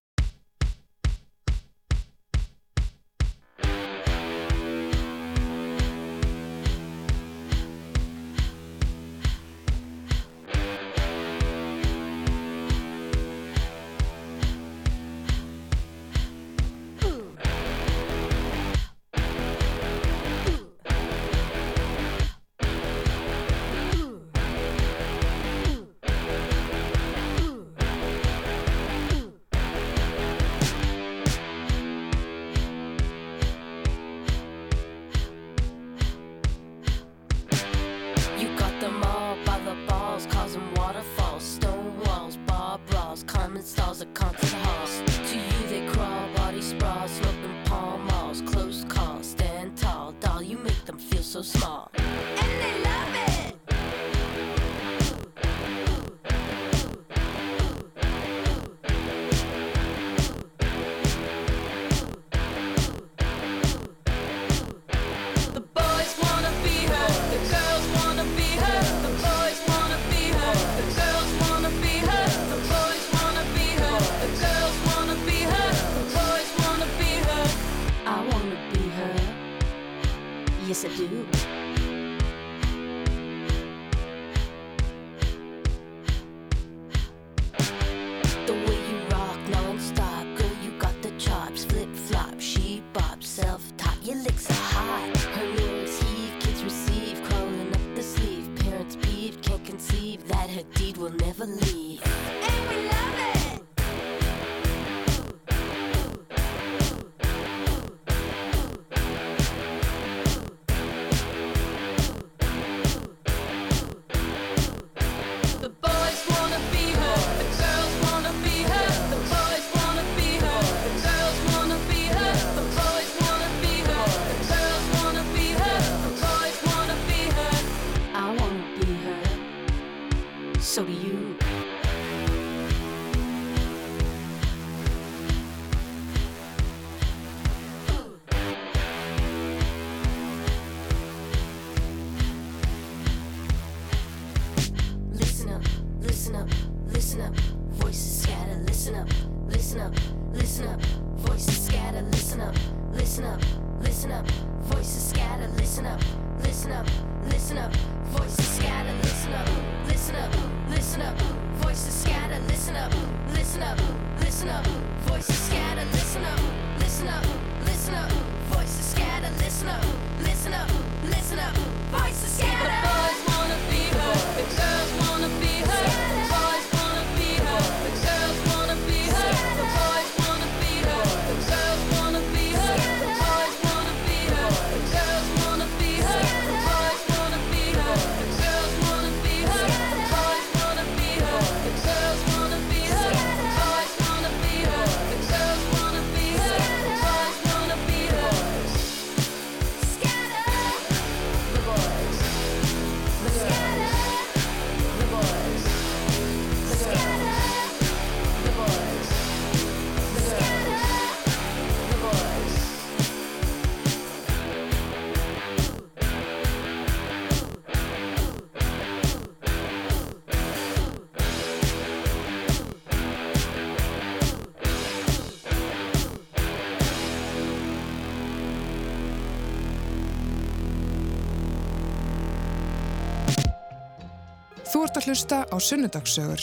[235.10, 236.42] Að hlusta á Sunnudagssögur.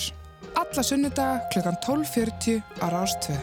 [0.59, 3.35] Alla sunnudaga klukkan 12.40 á Rástvö.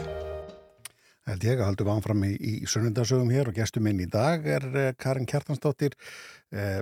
[1.25, 4.67] Held ég að haldum ánfram í, í sunnundasögum hér og gestur minn í dag er
[4.77, 5.97] eh, Karin Kjartansdóttir,
[6.53, 6.77] eh,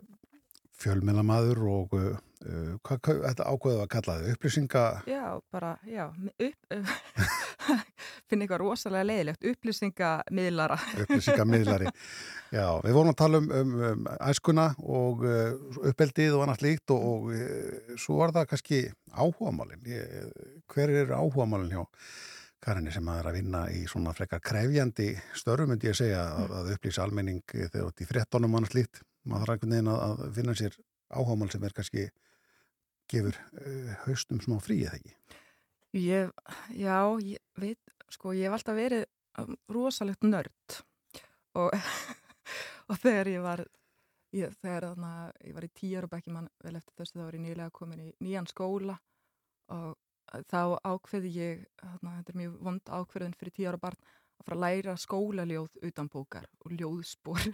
[0.76, 2.18] fjölmennamaður og uh,
[2.82, 4.32] hvað hvað- þetta ákveðu að kalla þau?
[4.34, 6.06] Upplýsinga, Já, bara, já,
[6.48, 6.74] upp,
[8.30, 10.78] finn eitthvað rosalega leiðilegt, upplýsingamiðlara.
[11.04, 11.92] upplýsingamiðlari.
[12.54, 15.56] Já, við vorum að tala um, um, um æskuna og uh,
[15.92, 19.84] uppeldið og annars líkt og, og uh, svo var það kannski áhugamálin.
[19.90, 20.30] Ég,
[20.74, 21.84] hver er áhugamálin hjá
[22.64, 26.54] Karinni sem að er að vinna í svona frekar krefjandi störfum, myndi ég segja, að,
[26.62, 29.02] að upplýsa almenning þegar þú ert í frettónum og annars líkt.
[29.28, 30.78] Maður þarf einhvern veginn að, finna sér
[31.12, 32.06] áhugamál sem er kannski
[33.12, 35.16] gefur uh, haustum smá frí eða ekki.
[35.94, 36.32] Ég,
[36.74, 39.06] já, ég veit, sko, ég hef alltaf verið
[39.42, 40.78] um, rosalegt nörd
[41.60, 41.76] og,
[42.90, 43.66] og þegar ég var,
[44.34, 45.14] ég, þegar þarna,
[45.46, 48.08] ég var í tíjar og bekki mann vel eftir þessu þá var ég nýlega komin
[48.08, 48.98] í nýjan skóla
[49.74, 49.94] og
[50.50, 54.00] þá ákveði ég, þarna, þetta er mjög vond ákveðin fyrir tíjar og barn,
[54.44, 57.50] að fara að læra skólaljóð utan bókar og ljóðspor.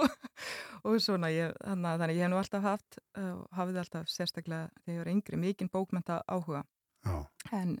[0.00, 0.08] Og,
[0.88, 4.96] og svona, ég, þannig, þannig ég hef nú alltaf haft, uh, hafið alltaf sérstaklega þegar
[4.96, 6.64] ég var yngri, mikinn bókmenta áhuga.
[7.52, 7.78] En,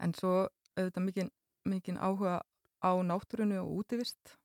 [0.00, 1.32] en svo auðvitað mikinn
[1.64, 2.40] mikinn áhuga
[2.84, 4.36] á náttúrunu og útivist.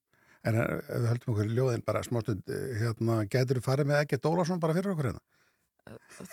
[0.47, 4.03] En uh, ef við höldum okkur ljóðin bara smástund, uh, hérna, getur þú farið með
[4.05, 5.23] Egert Ólafsson bara fyrir okkur hérna?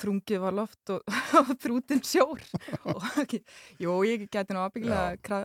[0.00, 1.02] Þrungið var loft og,
[1.40, 2.42] og þrútin sjór
[2.92, 3.40] og ekki,
[3.82, 5.40] jú, ég geti nú ábyggilega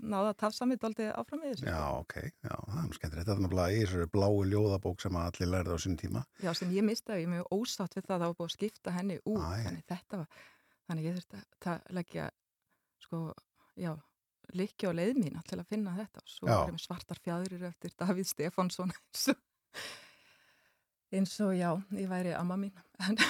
[0.00, 3.26] náða að tafsa mig doldið áfram með þessu Já, ok, já, það er skemmtilegt.
[3.26, 6.24] Þetta er náttúrulega í þessari bláu ljóðabók sem að allir lærði á sinni tíma.
[6.42, 8.56] Já, sem ég mistaði, ég er mjög ósátt við það að það var búið að
[8.56, 9.60] skipta henni út, Æ.
[9.66, 10.40] þannig þetta var
[10.88, 12.30] þannig ég þurfti að leggja
[13.02, 13.20] sko,
[13.80, 13.92] já
[14.58, 18.28] likja á leið mína til að finna þetta og svo erum svartar fjæðurir eftir Davíð
[18.28, 18.92] Stefánsson
[21.12, 22.72] eins og, já, ég væri amma mín.
[23.02, 23.16] En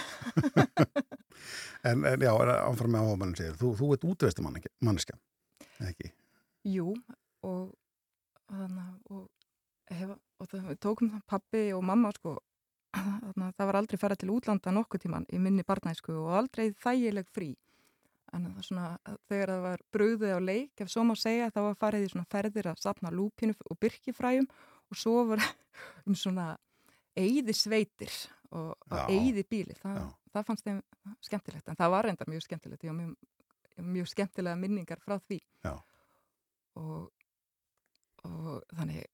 [1.82, 2.30] En, já,
[2.62, 5.16] áfram með áhugamannin segir, þú, þú ert útvestu manneskja,
[5.82, 6.12] ekki?
[6.62, 6.92] jú
[7.42, 7.72] og
[8.52, 9.26] þannig og,
[10.38, 12.38] og það, tókum pappi og mamma sko.
[12.92, 16.70] Þannig að það var aldrei farað til útlanda nokkuð tíman í minni barnæsku og aldrei
[16.84, 17.54] þægileg frí.
[18.32, 18.90] En það svona,
[19.28, 22.28] þegar það var brugðið á leik, ef svo má segja, þá var farið í svona
[22.32, 24.46] ferðir að sapna lúpinu og byrkifræjum
[24.92, 25.42] og svo var
[26.06, 26.52] um svona
[27.18, 28.12] eyði sveitir
[28.52, 30.04] og, og eyði bíli Já.
[30.32, 30.82] það fannst þeim
[31.24, 33.16] skemmtilegt en það var reyndar mjög skemmtilegt var mjög,
[33.96, 35.40] mjög skemmtilega minningar frá því.
[36.80, 37.10] Og,
[38.28, 39.04] og þannig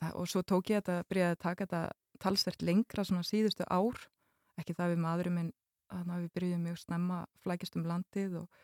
[0.00, 1.82] það, og svo tók ég þetta, byrjaði að taka þetta
[2.22, 4.00] talsvert lengra svona síðustu ár
[4.56, 5.52] ekki það við maðurum minn
[5.90, 8.60] þannig að við byrjuðum mjög snemma flækist um landið og,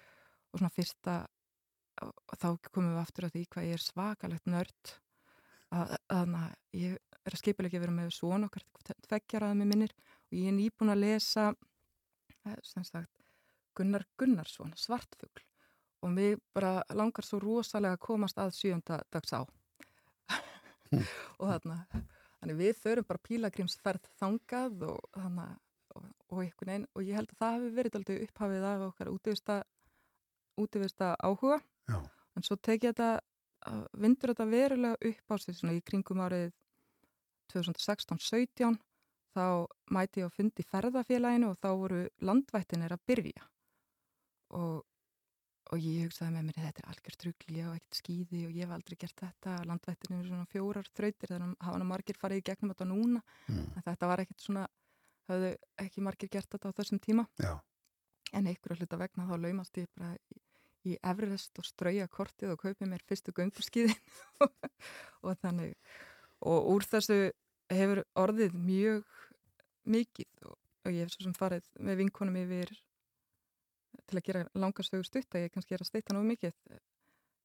[0.50, 1.16] og svona fyrsta
[2.02, 4.94] og, og þá komum við aftur að því hvað ég er svakalegt nörd
[5.72, 6.36] að að
[6.76, 8.64] ég er að skipilega vera með svona okkar
[9.06, 11.48] tveggjaraða með minnir og ég er nýbúin að lesa
[12.46, 13.22] eh, sagt
[13.76, 15.42] Gunnar Gunnarsson, Svartfugl.
[16.02, 19.40] Og mig bara langar svo rosalega að komast að sjönda dags á.
[21.40, 21.78] Og þarna
[22.42, 25.52] þannig við förum bara pílagrímsferð þangað og þannig
[25.94, 29.12] og, og einhvern veginn og ég held að það hefur verið aldrei upphafið af okkar
[30.62, 31.60] útivista áhuga.
[31.88, 31.98] Já.
[32.36, 33.20] en svo tek ég þetta
[34.02, 36.50] vindur þetta verulega upp á sig svona í kringum árið
[37.52, 38.78] 2016-17
[39.32, 39.44] þá
[39.92, 43.46] mæti ég að fundi ferðafélaginu og þá voru landvættinir að byrja.
[44.52, 44.82] Og,
[45.72, 48.66] og ég hugsaði með mér, þetta er algjör trugli, ég hef ekkert skýði og ég
[48.66, 52.46] hef aldrei gert þetta, landvættinu er svona fjórar þrautir, þannig að hafa margir farið í
[52.50, 53.64] gegnum þetta núna, Mm.
[53.76, 54.66] en þetta var ekkert svona,
[55.28, 55.54] hafðu
[55.86, 57.54] ekki margir gert þetta á þessum tíma, Já,
[58.32, 60.12] en einhverju hluta vegna þá laumast ég bara
[60.88, 63.98] í, Everest og strauja kortið og kaupið mér fyrstu göngurskíðin
[65.24, 65.76] og þannig,
[66.42, 67.18] og úr þessu
[67.72, 69.04] hefur orðið mjög
[69.88, 70.56] mikið og,
[70.86, 72.72] og ég hef svo sem farið með vinkonum yfir
[74.08, 76.56] til að gera langarsögu stutta, ég kannski er að steyta nú mikið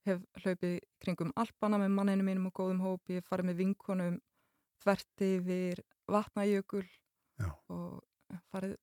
[0.08, 4.20] hef hlaupið kringum Alpana með manninu mínum og góðum hópi, ég farið með vinkonum
[4.84, 6.86] þvert yfir vatnajökul
[7.38, 7.50] Já.
[7.74, 8.78] og farið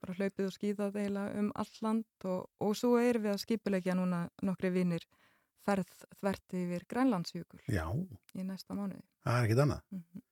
[0.00, 3.96] bara hlaupið og skýðað eiginlega um all land og, og svo erum við að skipulegja
[3.98, 5.06] núna nokkri vinnir
[5.66, 7.84] ferð þvert yfir Grænlandsjökul já,
[8.34, 9.02] í næsta mánuði.
[9.26, 9.84] það er ekkit annað.
[9.90, 10.24] Mm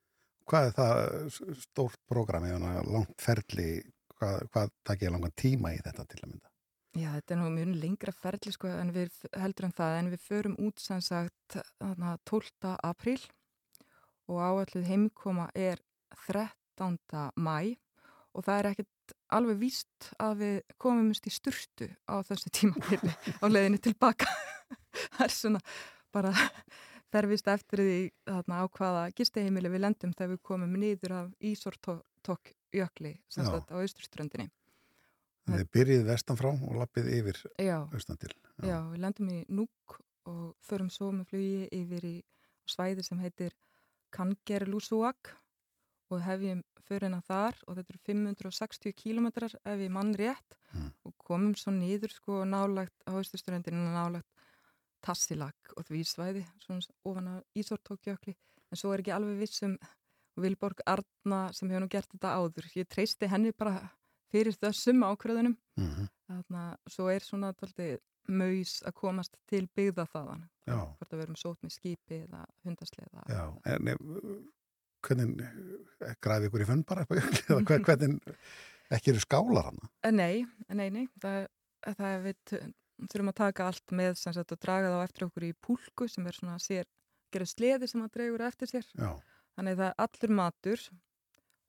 [0.45, 3.69] Hvað er það stórt prógram eða langt ferli,
[4.19, 6.51] hvað, hvað takk ég langan tíma í þetta til að mynda?
[6.95, 10.27] Já, þetta er nú mjög lengra ferli sko en við heldur en það en við
[10.29, 12.75] förum út sem sagt þarna 12.
[12.77, 13.23] apríl
[14.29, 15.81] og áalluð heimkoma er
[16.29, 17.01] 13.
[17.41, 17.75] mæ
[18.35, 18.93] og það er ekkert
[19.35, 23.13] alveg víst að við komumst í sturtu á þessu tímabili
[23.43, 24.29] á leiðinni tilbaka.
[25.17, 25.63] það er svona
[26.15, 26.33] bara
[27.15, 32.53] fervist eftir því þarna á hvaða gisteheimili við lendum þegar við komum niður af Ísortok
[32.75, 33.47] jökli Já.
[33.47, 34.51] á austurströndinni.
[35.45, 37.85] Þið byrjið vestan frá og lappið yfir Já.
[37.93, 38.33] austan til.
[38.65, 39.99] Já, við lendum í Núk
[40.31, 42.15] og förum svo með flugi yfir í
[42.71, 43.53] svæði sem heitir
[44.15, 45.35] Kangerlussuaq
[46.11, 50.91] og hefjum förina þar og þetta eru 560 kílometrar ef ég mann rétt Mm.
[51.07, 54.27] og komum svo niður sko nálagt á austurströndinu nálagt
[55.05, 59.77] Tassilak og því svæði svona ofan að Ísortókjökli en svo er ekki alveg vissum
[60.37, 63.91] Vilborg Arna sem hefur nú gert þetta áður ég treysti henni bara
[64.33, 66.09] fyrir þessum ákveðunum Mm -hmm.
[66.29, 67.99] Þarna, svo er svona tóltið
[68.29, 70.49] maus að komast til byggða þaðan.
[70.67, 70.79] Já.
[70.97, 73.25] Hvort að við erum sót með skipi eða hundasleða.
[73.29, 73.97] Já, en eh,
[75.09, 78.39] hvernig eh, græði ykkur í fönn bara á eða hver- hvernig
[78.95, 79.91] ekki eru skálar hana?
[80.05, 81.05] Eh, Nei, nei, nei.
[81.23, 81.47] Það,
[81.99, 82.57] það við
[83.11, 86.27] þurfum að taka allt með sem sagt og draga þá eftir okkur í púlku sem
[86.31, 86.87] er svona sér,
[87.35, 88.87] gerir sleði sem að dregur eftir sér.
[88.99, 89.13] Já,
[89.55, 90.81] Þannig það er allur matur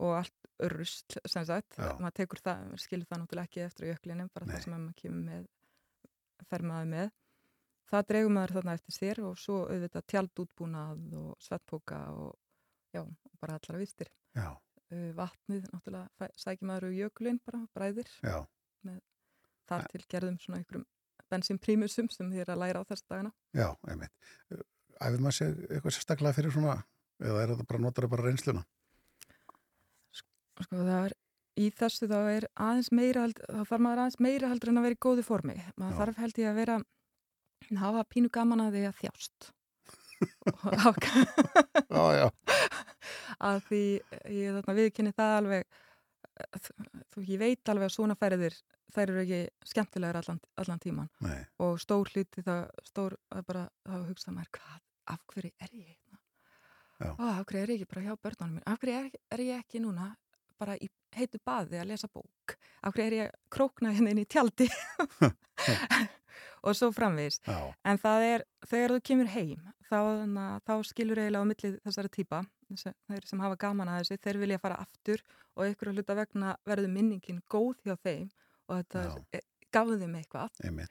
[0.01, 1.75] og allt rusl sem sagt.
[1.77, 1.91] Já.
[2.01, 4.53] Maður tekur það, skilur það náttúrulega ekki eftir á jöklinum, bara Nei.
[4.55, 5.45] það sem maður kemur með,
[6.49, 7.11] fer maður með.
[7.91, 12.31] Það dregur maður þarna eftir sér og svo auðvitað tjaldútbúnað og svettpóka og
[12.95, 13.01] já,
[13.41, 14.11] bara allara vistir.
[14.35, 14.53] já,
[14.93, 18.05] Uh, vatnið, náttúrulega, sækir maður úr jökulinn bara, bræðir.
[18.21, 18.35] já,
[19.65, 20.83] Þar til gerðum svona einhverjum
[21.33, 23.31] bensinprímusum sem þið er að læra á þessu dagana.
[23.57, 24.13] já, einmitt.
[25.01, 26.75] Æfir maður sér eitthvað sérstaklega fyrir svona,
[27.17, 28.61] eða er þetta bara, notar bara reynsluna?
[30.13, 31.15] Sko það er,
[31.59, 34.99] í þessu þá er aðeins meira, þá þarf maður aðeins meira heldur en að vera
[34.99, 35.57] í góðu formi.
[35.81, 35.99] Maður Já.
[36.03, 36.77] þarf held ég að vera,
[37.81, 39.51] hafa pínu gaman að því að þjást.
[40.45, 41.01] Og
[41.89, 42.27] Já, já,
[43.39, 43.81] að því
[44.35, 46.71] ég þarna viðkynni það alveg eh,
[47.13, 48.57] þú ég veit alveg að svona ferðir
[48.95, 53.63] þær eru ekki skemmtilegar allan, allan tíman nei, og stór hluti það stór að bara
[53.83, 54.83] þá hugsa maður hvað,
[55.15, 56.19] af hverju er ég hérna?
[57.19, 59.81] Af hverju er ég ekki bara hjá börnunum minn af hverju er, er ég ekki
[59.83, 60.13] núna
[60.59, 62.55] bara í heitu baði að lesa bók?
[62.81, 64.69] Af hverju er ég krókna hérna inn í tjaldi?
[66.65, 67.39] Og svo framvegis.
[67.45, 71.71] Já, En það er, þegar þú kemur heim, þá, þarna, þá skilur eiginlega á milli
[71.85, 75.21] þessara típa, þessi, þeir sem hafa gaman að þessu, þeir vilja fara aftur
[75.55, 78.29] og ykkur að hluta vegna verður minningin góð hjá þeim
[78.67, 79.03] og þetta
[79.33, 80.49] er- gafði þeim eitthvað.
[80.63, 80.89] einmitt.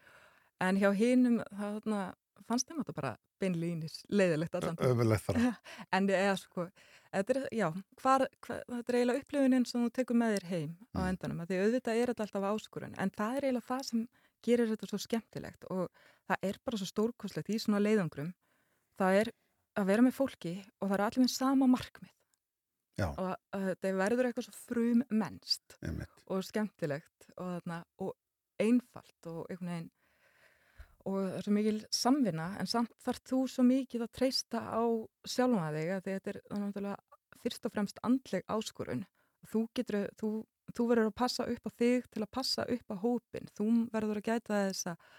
[0.61, 2.15] En hjá þarna,
[2.47, 4.77] fannst þeim þetta bara beinlýnis leiðilegt allan.
[5.93, 6.69] En eða sko,
[7.13, 7.69] þetta er, já,
[8.03, 11.09] hvar, hvar, þetta er eiginlega upplifunin sem þú tekur með þér heim á Mm.
[11.11, 14.09] endanum, að því auðvitað er þetta alltaf áskurun, en það er eiginlega það sem
[14.45, 15.91] gerir þetta svo skemmtilegt og
[16.29, 18.33] það er bara svo stórkoslegt í svona leiðangrum,
[18.99, 19.33] það er
[19.75, 22.13] að vera með fólki og það er allir með sama markmið.
[22.95, 23.09] Já.
[23.11, 25.73] og að þetta verður eitthvað svo frum mennst
[26.31, 28.13] og skemmtilegt og, þarna, og
[28.63, 29.89] einfalt og einhvern veginn
[31.05, 34.85] og það er svo mikil samvinna en samt þarf þú svo mikið að treysta á
[35.27, 39.05] sjálfum að þig að þetta er náttúrulega fyrst og fremst andleg áskorun.
[39.51, 40.31] Þú getur, þú,
[40.73, 44.23] þú verður að passa upp á þig til að passa upp á hópin þú verður
[44.23, 45.11] að gæta þess að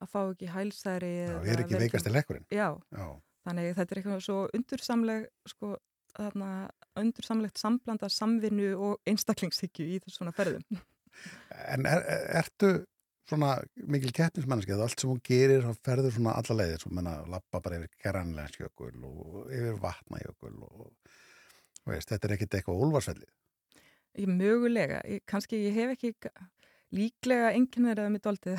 [0.00, 2.46] að fá ekki hælsæri Já, ég er ekki vera veikasti lekkurinn.
[2.52, 3.06] Já, Já,
[3.50, 5.74] þannig þetta er eitthvað svo undursamleg sko,
[6.16, 6.50] þarna,
[7.00, 10.80] undursamlegt samblanda samvinnu og einstaklingshyggju í þessu svona ferðum.
[11.70, 12.02] En er,
[12.40, 12.72] ertu
[13.30, 13.52] svona
[13.86, 17.76] mikil keppnismanniski eða allt sem hún gerir ferður svona alla leiðir svo menna lappa bara
[17.78, 20.88] yfir gerranlegansjökul og yfir vatnajökul og
[21.86, 23.28] veist, þetta er ekkit eitthvað úlfarsvelli
[24.18, 26.48] Ég mögulega, ég, kannski ég hef ekki ga-
[26.90, 28.56] líklega enginnir eða mitt aldrei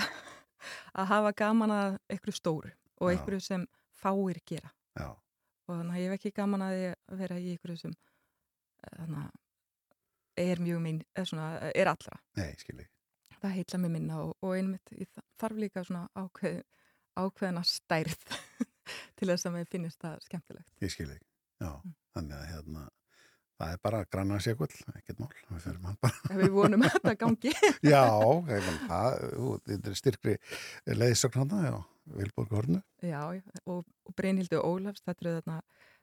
[0.96, 2.72] að hafa gaman að einhverju stóru
[3.02, 3.68] og einhverju sem
[4.00, 5.08] fáir gera Já,
[5.68, 9.22] og þannig að ég hef ekki gaman að að vera í einhverju sem eh, þannig
[9.26, 9.38] að
[10.42, 12.48] er mjög minn, svona, er allra nei,
[13.42, 14.92] það heitla mig minna og, og einmitt
[15.42, 16.62] þarf líka svona ákveð,
[17.20, 18.16] ákveðina stærð
[19.20, 21.20] til þess að mér finnist það skemmtilegt Ég skilji.
[21.62, 21.94] Já, Mm.
[22.16, 22.82] þannig að hérna,
[23.62, 25.30] það er bara granna sékull, ekkert mál.
[25.52, 26.38] Við fyrir mann bara.
[26.40, 27.52] við vonum að þetta gangi
[27.86, 28.02] Já,
[28.90, 29.20] það,
[29.92, 30.34] er styrkri
[30.98, 31.76] leiðsögn hana, já,
[32.06, 32.82] Vilborg Hornu.
[33.04, 35.58] Já, já, og, og Brynhildi Ólafs, þetta eru þarna,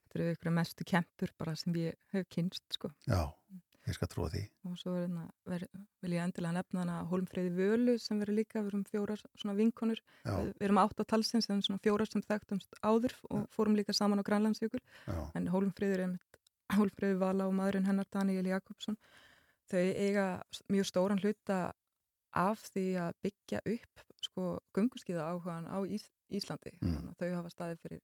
[0.04, 2.90] þetta eru ykkur mestu kempur bara sem ég hef kynst, sko.
[3.08, 3.20] Já,
[3.88, 4.44] ég skal trúa því.
[4.68, 5.66] Og svo er þarna, ver,
[6.04, 10.02] vil ég endilega nefna hana Hólmfríði Völu sem verður líka, við erum fjórar svona vinkonur,
[10.22, 13.78] Já, við, við erum átt á talsins en svona fjórar sem þekktumst áður og fórum
[13.78, 16.16] líka saman á Grænlandsjökul, já, en Hólmfríður er
[16.78, 18.98] Hólmfríði Vala og maðurinn hennar Daniel Jakobsson,
[19.68, 20.26] þau eiga
[20.72, 21.72] mjög stóran hluta
[22.36, 24.04] af því að byggja upp
[24.38, 26.74] sko gunguskiða áhugan á Ís Íslandi.
[26.78, 26.94] Mm.
[26.94, 28.02] Þannig að þau hafa staðið fyrir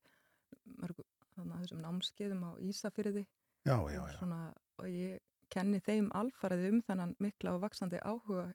[0.80, 1.04] mörgu,
[1.36, 4.40] þannig að þessum námskeiðum á Ísafyrði já, já, já, svona,
[4.80, 5.20] og ég
[5.52, 8.48] kenni þeim alfarið um þennan mikla og vaksandi áhuga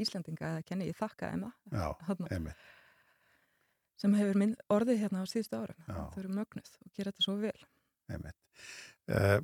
[0.00, 1.58] Íslandinga eða kenni ég þakka einmitt.
[4.00, 5.60] sem hefur minn orðið hérna á síðustu.
[5.60, 6.00] Já.
[6.14, 7.58] Þau eru mögnuð og gera þetta svo vel.
[9.10, 9.38] Uh,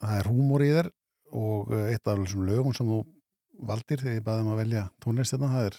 [0.00, 0.92] það er húmor í þér
[1.36, 3.00] og eh, eitt af þessum lögum sem þú
[3.66, 5.78] valdir þegar ég baði um að velja tónlistina, það er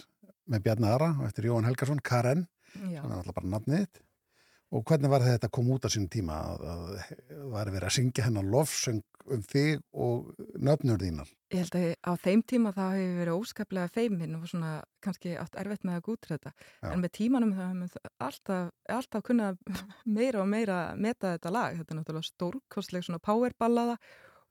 [0.52, 3.02] með Bjarni Ara og eftir Jóhann Helgarsson, Karen, Já.
[3.02, 4.04] sem er alltaf bara nafnið.
[4.76, 6.98] Og hvernig var þetta að koma út á sínum tíma að,
[7.30, 11.30] það var verið að syngja hennar lofsöng um þig og nöfnur þínar?
[11.56, 14.74] Ég held að á þeim tíma þá hefur verið óskaplega feimin og svona
[15.04, 16.52] kannski átt erfitt með að gútra þetta.
[16.84, 16.90] Já.
[16.92, 17.96] En með tímanum hefum við
[18.28, 19.62] alltaf, alltaf kunnað
[20.20, 21.80] meira og meira meta þetta lag.
[21.80, 23.96] Þetta er náttúrulega stórkostleg svona powerballaða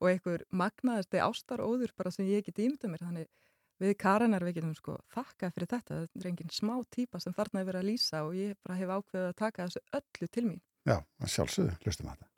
[0.01, 3.05] og einhver magnaðasti ástaróður bara sem ég get ímyndað mér.
[3.05, 3.29] Þannig
[3.81, 5.99] við Karenar við getum sko þakkað fyrir þetta.
[6.05, 8.95] Þetta er engin smá típa sem þarna er verið að lýsa og ég bara hef
[8.95, 10.63] ákveðið að taka þessu öllu til mín.
[10.87, 12.33] Já, að sjálfsögðu, hlustum að þetta.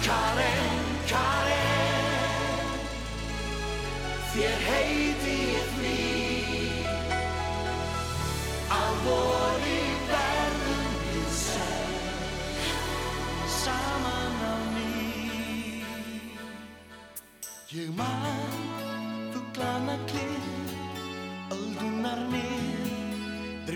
[0.00, 1.70] Karen, Karen
[4.30, 4.69] Þér heiti
[17.70, 18.54] Ég man
[19.30, 20.72] fuglana klið
[21.54, 23.70] Öldunar nýr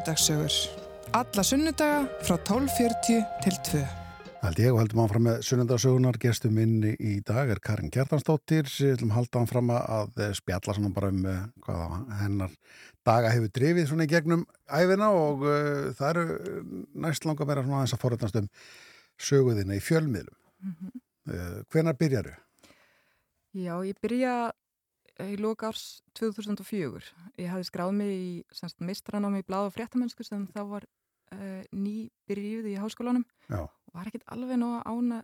[0.00, 0.52] Sunnudagssögur.
[1.12, 3.80] Alla sunnudaga frá 12.40 til 2.
[4.40, 8.94] Hald ég og heldum áfram með sunnendarsögunar gestum minni í dag er Karin Kjartansdóttir við
[8.94, 12.54] ætlum halda hann fram að eh, spjalla svona bara um eh, hvað hennar
[13.04, 16.64] daga hefur drifið svona í gegnum æfina og uh, það eru
[17.04, 18.48] næst langa meira svona aðeins að forrætnast um
[19.20, 21.04] söguðina í fjölmiðlum mm -hmm.
[21.34, 22.32] uh, hvenar byrjaru?
[23.52, 24.52] Já, ég byrja
[25.28, 27.02] í lóka árs 2004
[27.40, 28.32] ég hafði skráð mig í
[28.86, 30.86] mistranámi í bláð og fréttamennsku sem þá var
[31.34, 33.26] uh, ný byrjuð í háskólanum.
[33.48, 33.64] Já.
[33.66, 35.22] Og var ekkit alveg nóg ána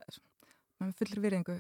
[0.83, 1.57] með fullir virðingu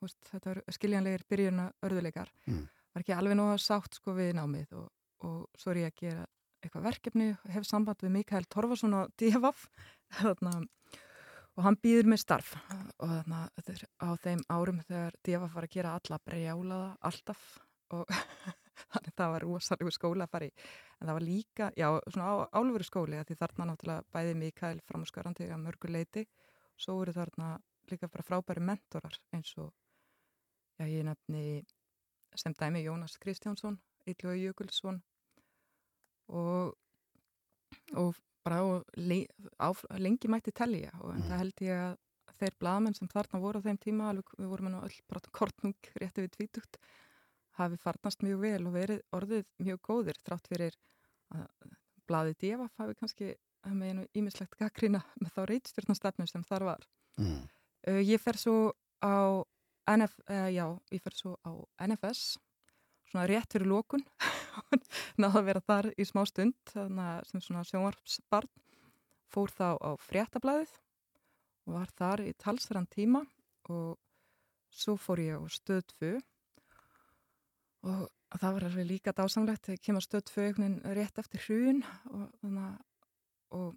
[0.00, 2.62] veist, þetta er skiljanlegir byrjuna örðuleikar mm.
[2.94, 4.88] var ekki alveg nóg sátt sko við námið og,
[5.26, 6.26] og svo er ég að gera
[6.62, 9.66] eitthvað verkefni og hef samband við Mikael Torfarsson á DFF
[11.56, 12.54] og hann býður með starf.
[13.00, 13.40] Og þarna,
[14.04, 17.46] á þeim árum þegar DFF var að gera alla brjálaða alltaf
[17.96, 18.10] og
[18.92, 20.52] þannig það var rosalegu skóla að fara í.
[20.96, 25.64] En það var líka, já, svona álveru skóli því þarna náttúrulega bæði Mikael framhúsgarandi að
[25.64, 26.26] mörgu leiti
[26.76, 27.56] svo eru þarna
[27.90, 29.72] líka bara frábæri mentorar eins og
[30.78, 31.64] já, ég nefni
[32.36, 35.00] sem dæmi Jónas Kristjánsson Yllu Jökulsson
[36.28, 36.74] og
[37.94, 38.16] og
[38.46, 38.60] bara
[38.96, 39.22] le,
[39.58, 39.68] á,
[39.98, 41.24] lengi mætti telja og mm.
[41.28, 41.96] það held ég að
[42.36, 45.90] þeir bladamenn sem þarna voru á þeim tíma alveg, við vorum nú öll bara kortnung
[46.00, 46.78] rétti við tvítugt
[47.56, 50.78] hafi farnast mjög vel og verið orðið mjög góðir þrátt fyrir
[51.34, 51.74] að
[52.06, 53.34] bladið Devaf hafi kannski
[53.66, 56.88] með einu ímislegt gaggrina með þá reitstjórnastefnu sem þar var.
[57.18, 57.40] Mm.
[57.86, 59.42] Uh, ég fer svo á
[59.96, 61.50] NF, uh, já, ég fer svo á
[61.86, 62.36] NFS
[63.10, 64.04] svona rétt fyrir lókun
[65.20, 68.50] náðu að vera þar í smá stund sem svona sjónvarpsbarn
[69.32, 70.74] fór þá á fréttablaðið
[71.66, 73.22] og var þar í talsverðan tíma
[73.72, 73.96] og
[74.70, 76.12] svo fór ég á stöðfu
[77.86, 78.06] og
[78.40, 82.30] það var alveg líka dásamlegt þegar kemur stöðfögnin rétt eftir hrun og,
[83.54, 83.74] og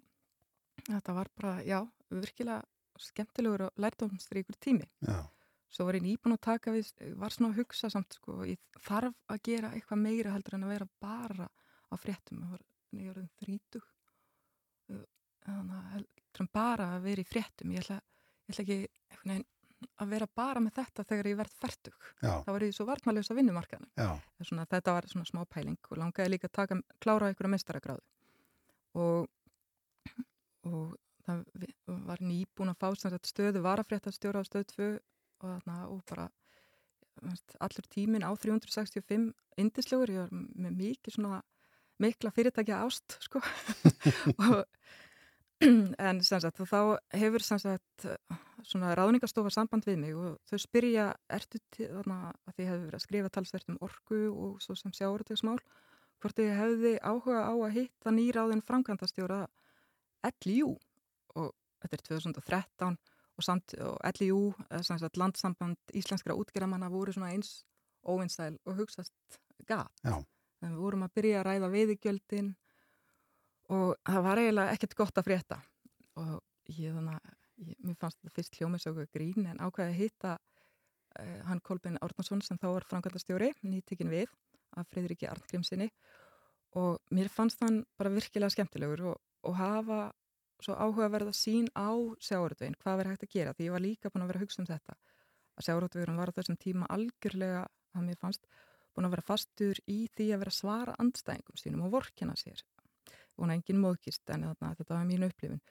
[0.86, 2.64] þetta var bara, já, virkilega
[3.00, 5.22] skemmtilegur og lærdomstríkur tími já.
[5.70, 6.90] Svo var ég nýbúin að taka við,
[7.20, 10.74] var svona að hugsa samt sko, ég þarf að gera eitthvað meira heldur en að
[10.74, 11.46] vera bara
[11.90, 12.66] á fréttum, það var
[12.96, 13.86] nýjörðum þrítug
[15.46, 18.78] þannig að heldur bara að vera í fréttum ég ætla, ég ætla ekki
[19.10, 19.44] eitthvað
[20.00, 22.08] að vera bara með þetta þegar ég verð færtug.
[22.20, 24.08] Það var í svo vartmæljus að vinnumarkaðinu.
[24.74, 28.04] Þetta var svona smá pæling og langaði líka að taka, klára ykkur að mestaragráðu.
[29.00, 29.30] Og,
[30.68, 31.44] og það
[32.10, 32.88] var nýbúin að fá
[33.30, 34.90] stöðu varafréttastjóra á stöðu 2
[35.40, 36.28] og, þarna, og bara
[37.60, 39.30] allur tímin á 365
[39.60, 41.42] indislegur, ég var með mikið svona
[42.00, 43.42] mikla fyrirtækja ást sko.
[44.46, 44.64] Og
[45.60, 48.06] en sem sagt þá hefur sagt
[48.64, 52.98] svona ráðningarstofa samband við mig og þau spyrja ertu til þarna að því hefur verið
[52.98, 55.58] að skrifa talsvert um orgu og svo sem sjáurtegsmál
[56.20, 59.42] hvort þið hefði áhuga á að hitta nýráðin framkvæmdastjóra
[60.46, 60.74] LIU
[61.36, 62.98] og þetta er 2013
[63.40, 64.52] og, samt, og LIU,
[65.16, 67.62] landsamband íslenskra útgerramanna voru svona eins
[68.04, 70.04] óvinsæl og hugsaðst gat.
[70.60, 72.54] En við vorum að byrja að ræða veiðigjöldin
[73.72, 75.60] og það var eiginlega ekkert gott að frétta.
[76.20, 76.38] Og
[76.68, 77.36] ég þannig að
[77.84, 82.60] mér fannst þetta fyrst hljómisöku grín en ákvæði að hitta uh, hann Kolbin Árnarsson sem
[82.60, 84.32] þá var framkvæmdastjóri nýttikinn við
[84.78, 85.90] af Fridriki Arngrímsinni
[86.78, 90.00] og mér fannst hann bara virkilega skemmtilegur og, og hafa
[90.64, 91.90] svo áhugaverða sín á
[92.22, 94.62] sjáuröldveginn, hvað verið hægt að gera því ég var líka búin að vera að hugsa
[94.62, 94.96] um þetta
[95.56, 97.62] að sjáuröldveginn var á þessum tíma algjörlega
[97.96, 98.46] að mér fannst
[98.94, 102.62] búin að vera fastur í því að vera svara andstæðingum sínum og vorkina sér
[103.36, 105.62] og hann er engin móðkist en þetta var mín upplifin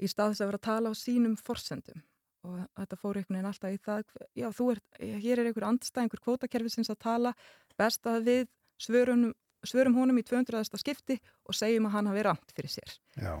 [0.00, 2.02] í stað þess að vera að tala á sínum forsendum
[2.46, 4.02] og þetta fór einhvern veginn alltaf í það
[4.38, 4.82] já, þú er,
[5.20, 7.32] hér er einhver andstæðingur kvótakerfisins að tala
[7.80, 8.44] best að við
[8.80, 9.26] svörum,
[9.66, 10.64] svörum honum í 200.
[10.80, 13.34] skipti og segjum að hann hafi ramt fyrir sér já.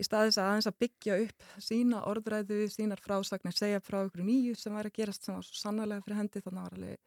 [0.00, 4.26] Í stað þess að aðeins að byggja upp sína orðræðu, sínar frásagnir segja frá einhverju
[4.26, 6.98] nýju sem var að gerast sem var svo sannlega fyrir hendi þannig að var alveg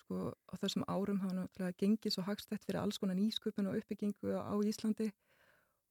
[0.00, 0.20] sko
[0.50, 4.54] á þessum árum hafa náttúrulega gengið svo hagstætt fyrir alls konar nýsköpun og uppbyggingu á
[4.66, 5.10] Íslandi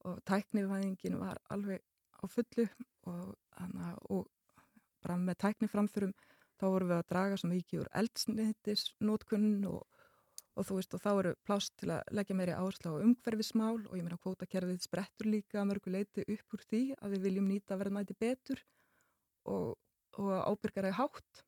[0.06, 1.82] og tæknivæðingin var alveg
[2.16, 2.66] á fullu
[3.10, 4.28] og, hana, og
[5.02, 6.14] bara með tækni framförum
[6.56, 9.82] þá vorum við að draga svo mikið úr eldsnittisnótkunn og,
[10.56, 13.96] og þú veist og þá eru plást til að leggja meiri áherslu á umhverfismál og
[13.98, 18.16] ég meina kvótakerfið sprettur líka mörgu leiti upp úr því að við viljum nýta verðmæti
[18.18, 18.62] betur
[19.44, 19.76] og,
[20.16, 21.44] og ábyrgara í hátt.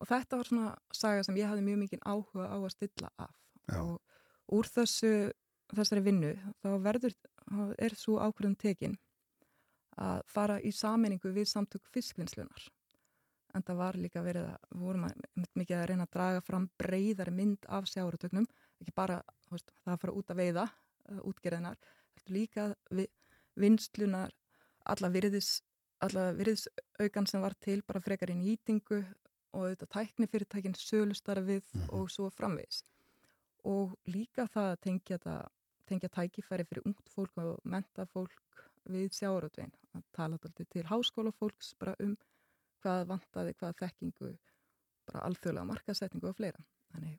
[0.00, 3.36] Og þetta var svona saga sem ég hafði mjög mikið áhuga á að stilla af.
[3.70, 3.78] Já.
[3.78, 4.00] og
[4.58, 5.12] úr þessu
[5.72, 7.14] þessari vinnu þá verður,
[7.78, 8.98] er svo ákvörðum tekinn
[10.00, 12.66] að fara í saminningu við samtök fiskvinnslunar
[13.54, 15.24] en það var líka verið að við vorum að,
[15.54, 18.46] mikið að reyna að draga fram breyðari mynd af sjáratögnum,
[18.80, 19.18] ekki bara
[19.50, 21.76] veist, það að fara út að veiða uh, útgerðinar,
[22.16, 23.06] heldur líka vi,
[23.60, 24.32] vinslunar
[24.92, 25.60] alla virðis
[26.02, 29.02] alla virðisaukan sem var til bara frekar í nýtingu
[29.52, 31.90] og auðvitað tækni fyrirtækin sölustarfið Mhm.
[31.90, 32.82] og svo framvegis.
[33.64, 35.48] Og líka það að tengja, það,
[35.86, 38.32] tengja tækifæri fyrir ungt fólk og menta fólk
[38.88, 42.16] við sjáaröldvegin að tala alltaf til háskólafólks bara um
[42.82, 44.32] hvað vantaði, hvað þekkingu
[45.10, 46.64] bara alþjóðlega markasetningu og fleira
[46.94, 47.18] þannig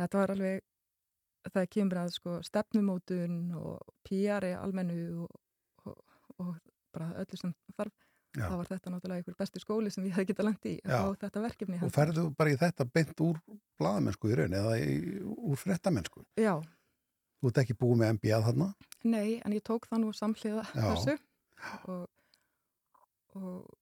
[0.00, 0.62] þetta var alveg
[1.52, 5.40] það kemur að sko stefnumótun og PR almennu og,
[5.86, 5.98] og,
[6.38, 6.54] og
[6.94, 7.92] bara öllu sem þarf
[8.32, 8.46] Já.
[8.48, 11.02] þá var þetta náttúrulega einhver besti skóli sem ég hef getað langt í Já.
[11.04, 13.40] á þetta verkefni Og ferðu bara í þetta beint úr
[13.80, 16.24] blaðamennsku í raun eða í, úr frettamennsku?
[16.40, 16.54] Já,
[17.42, 18.68] Þú ert ekki búið með MBA þarna?
[19.02, 20.84] nei, en ég tók það nú samhliða Já.
[20.94, 21.18] þessu
[21.90, 22.06] og,
[23.36, 23.81] og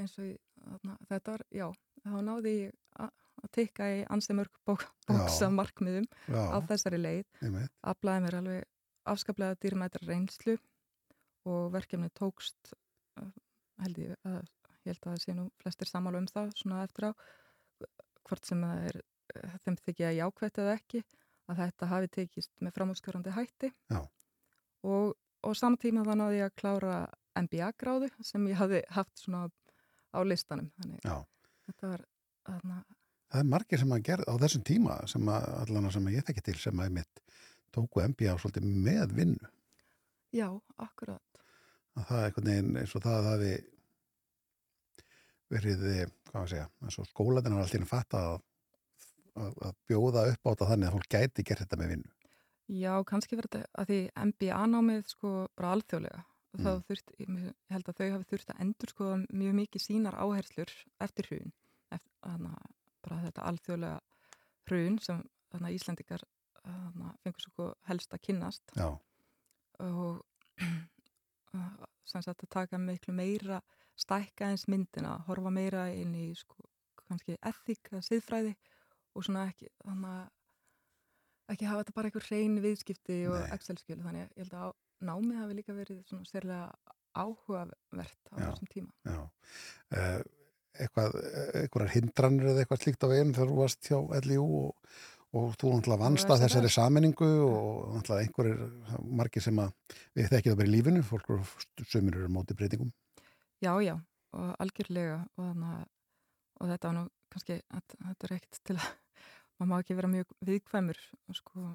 [0.00, 0.30] eins og
[0.64, 1.68] þarna, þetta var, já,
[2.04, 2.74] þá náði ég
[3.04, 7.24] að að tikka í ansi mörg bók, bóksa markmiðum Já, á þessari leið.
[7.84, 8.68] Aflaði mér alveg
[9.10, 10.56] afskaplega dýrmættra reynslu
[11.50, 12.72] og verkefni tókst
[13.20, 13.32] uh,
[13.84, 14.38] held ég að
[14.84, 17.12] ég held að það sé nú flestir samála um það svona eftir á
[18.24, 21.02] hvort sem það er uh, þeim þykja jákvætt eða ekki
[21.52, 23.68] að þetta hafi tekist með framhúskarandi hætti.
[23.92, 24.00] Já.
[24.88, 25.12] og,
[25.44, 26.96] og samtíma þá náði ég að klára
[27.36, 29.50] MBA gráðu sem ég hafi haft svona
[30.14, 31.16] á listanum þannig Já.
[31.68, 32.04] þetta var
[32.48, 32.78] þarna,
[33.34, 36.26] Það er margir sem að gera á þessum tíma sem að allan sem að ég
[36.28, 37.22] þekki til sem að mitt
[37.74, 39.48] tóku MBA svolítið með vinnu.
[40.34, 40.48] já,
[40.78, 41.22] akkurat
[41.94, 43.52] Að það er einhvern veginn eins og það að hafi
[45.54, 45.84] verið,
[46.50, 46.66] segja,
[47.10, 48.36] skólaðin er alltaf inn að fatta að,
[49.38, 52.10] að, að bjóða upp á þetta þannig að fólk gæti gert þetta með vinnu.
[52.74, 53.98] Já, kannski verður þetta að því
[54.30, 56.22] MBA námið sko bara alþjóðlega
[56.54, 56.82] og þá Mm.
[56.88, 60.70] þurft, ég held að þau hafi þurft að endur sko mjög mikið sínar áherslur
[61.02, 61.52] eftir hrun,
[61.90, 62.52] eftir hana,
[63.02, 64.00] bara þetta alþjóðlega
[64.70, 66.22] hrun sem hana, Íslandikar
[66.64, 68.88] hana, fengur svo helst að kynnast Já,
[69.80, 70.22] og
[72.10, 73.60] sem sagt að taka miklu meira
[73.98, 76.56] stækka eins myndina, horfa meira inn í sko
[77.04, 78.54] kannski ethík, eða siðfræði
[79.14, 83.36] og svona ekki þannig að ekki hafa þetta bara einhver hrein viðskipti og.
[83.54, 84.72] Excel-skjölu þannig að ég held að
[85.08, 86.70] námið hafi líka verið svona sérlega
[87.14, 88.46] áhugavert á Já.
[88.50, 88.90] þessum tíma.
[89.06, 89.18] já.
[89.94, 90.22] Uh,
[90.74, 91.12] eitthvað,
[91.60, 94.88] eitthvað hindranir eða eitthvað slíkt á veginn þegar þú varst hjá LIU og,
[95.38, 99.70] og þú náttúrulega vannst að þessari saminningu og náttúrulega einhverjir margir sem að
[100.18, 101.30] við þekkið það bara í lífinu, fólk
[101.92, 102.90] sömur eru á móti breytingum.
[103.62, 103.94] Já, já,
[104.34, 105.88] og algjörlega og, þannig, að-
[106.60, 108.90] og þetta var nú kannski, þetta er ekkert til að
[109.62, 111.00] maður má ekki vera mjög viðkvæmur
[111.38, 111.68] sko,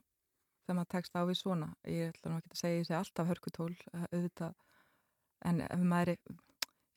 [0.69, 1.69] þegar maður tekst á við svona.
[1.89, 4.53] Ég ætla nú ekki að segja sé alltaf hörkutól eh, auðvitað,
[5.49, 6.37] en ef maður er,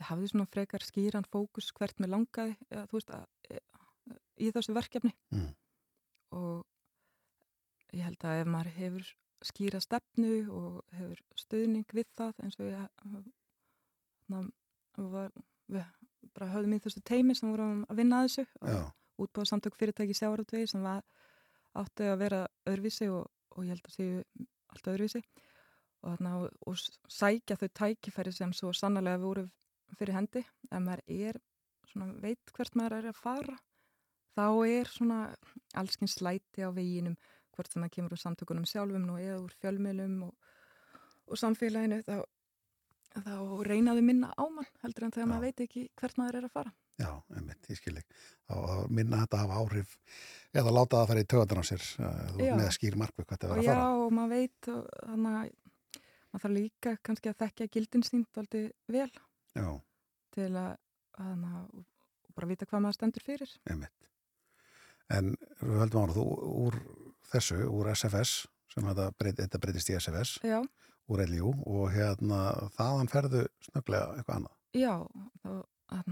[0.02, 3.62] ég hafði svona frekar skýran fókus hvert með langaði eða, þú veist, að, e,
[4.44, 5.14] í þessu verkefni.
[5.32, 5.50] Mm.
[6.32, 9.08] og ég held að ef maður hefur
[9.44, 13.02] skýra stefnu og hefur stöðning við það eins og ég
[14.32, 14.42] na,
[14.96, 15.32] var,
[15.68, 15.84] við
[16.32, 18.46] bara höfðum í þessu teimi sem vorum að vinna að þessu.
[18.62, 18.82] Já,
[19.22, 21.02] útbúða samtök fyrirtæki sjávarútvegi sem var
[21.78, 23.26] átti að vera öðruvísi og,
[23.56, 24.22] og ég held að séu
[24.72, 25.22] allt öðruvísi.
[26.02, 29.46] Og, þarna, og, og sækja þau tækifæri sem svo sannlega voru
[29.98, 30.42] fyrir hendi.
[30.70, 31.38] Ef maður er
[31.90, 33.58] svona, veit hvert maður er að fara
[34.36, 35.20] þá er svona
[35.78, 37.16] allskins slæti á veginum
[37.52, 40.52] hvort sem það kemur úr samtökunum sjálfum nú eða úr fjölmiðlum og,
[41.28, 42.22] og samfélaginu þá,
[43.18, 43.34] þá
[43.68, 45.32] reynaðu minna á mann heldur en þegar Já.
[45.34, 48.14] maður veit ekki hvert maður er að fara já, einmitt, ég skil ekki.
[48.48, 49.96] Þá að minna þetta að hafa áhrif
[50.52, 52.08] eða láta það fara í töðan á sér Já.
[52.12, 53.86] ert með að skýr markvið hvað þetta er að já, fara.
[54.02, 55.22] og maður veit og þannig að
[56.32, 58.62] maður þarf líka kannski að þekkja gildin sínt aldrei
[58.92, 59.08] vel
[59.56, 59.68] Já,
[60.36, 60.76] til að,
[61.20, 64.08] að, að bara vita hvað maður stendur fyrir einmitt.
[65.12, 66.26] En við höldum ára, þú
[66.66, 66.78] úr
[67.32, 70.60] þessu, úr SFS, sem þetta, breyt, þetta breytist í SFS, já,
[71.12, 72.38] úr LIU og hérna
[72.78, 74.56] þaðan ferðu snögglega eitthvað annað.
[74.72, 74.94] já
[75.42, 75.50] þá,
[75.98, 76.08] að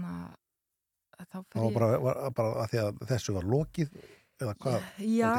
[1.29, 3.93] þá var ég bara, var, bara að því að þessu var lokið
[4.41, 4.89] eða hvað?
[5.05, 5.35] Já,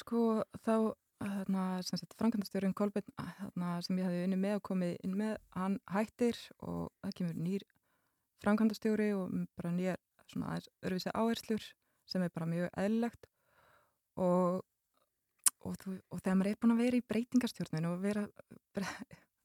[0.00, 0.24] sko
[0.64, 0.74] þá
[1.20, 7.16] Kolbeinn þarna, sem ég hefði unni með og komið inn með, hann hættir og það
[7.18, 7.66] kemur nýr
[8.40, 10.00] framkvæmdastjóri og bara nýjar
[10.30, 11.66] svona aðeins öðruvísi áherslur
[12.08, 13.28] sem er bara mjög eðlilegt
[14.16, 14.62] og,
[15.60, 18.24] og, þú, og þegar maður er búin að vera í breytingarstjórninu og vera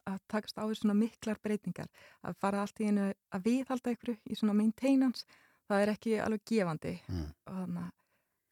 [0.05, 1.89] að takast á því svona miklar breytingar
[2.25, 5.25] að fara allt í einu að viðhalda ykkur í svona maintenance
[5.69, 7.27] það er ekki alveg gefandi Mm.
[7.47, 7.91] og þannig að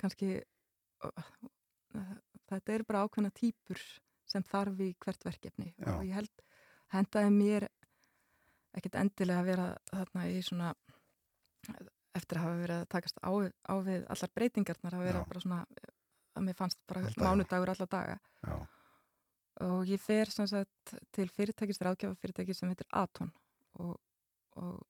[0.04, 0.30] kannski
[1.06, 2.16] uh,
[2.50, 3.80] þetta eru bara ákveðna típur
[4.30, 5.94] sem þarf í hvert verkefni Já.
[5.98, 6.44] og ég held
[6.94, 7.68] hendaði mér
[8.74, 10.72] ekkert endilega að vera þarna í svona
[12.18, 13.30] eftir að hafa verið að takast á,
[13.70, 15.28] á við allar breytingarnar að vera Já.
[15.30, 15.60] bara svona
[16.34, 18.56] að mér fannst bara mánudagur alla daga Já,
[19.68, 23.30] og ég fer sem sagt til fyrirtækis, ráðgjafa fyrirtækis sem heitir Aton
[23.80, 24.00] og,
[24.58, 24.82] og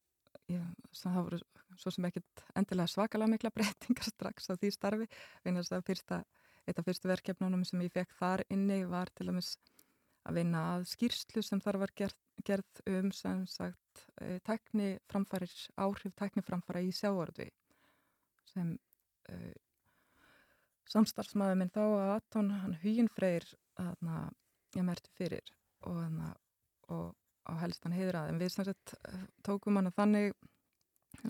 [0.51, 0.63] ég,
[0.95, 1.39] það voru
[1.81, 5.09] svo sem ekkert endilega svakalega mikla breytingar strax á því starfi.
[5.45, 6.23] Þess að fyrsta,
[6.67, 9.53] eitt af fyrstu verkefnunum sem ég fekk þar inni var til að mis
[10.23, 15.51] að vinna að skýrslu sem þar var gerð, gerð um sem sagt e, tækni framfærir,
[15.75, 17.49] áhrif tækni framfæra í sjávarðu
[18.53, 18.69] sem
[19.27, 19.51] e,
[20.93, 23.45] samstarfsmaður minn þá að Aton, hann Hugin Freyr
[23.75, 24.23] þarna,
[24.77, 25.53] ég merti fyrir.
[25.89, 26.17] Og,
[26.93, 27.07] og
[27.49, 28.93] á helstan heiður að en við sem sagt
[29.43, 30.35] tókum hann að þannig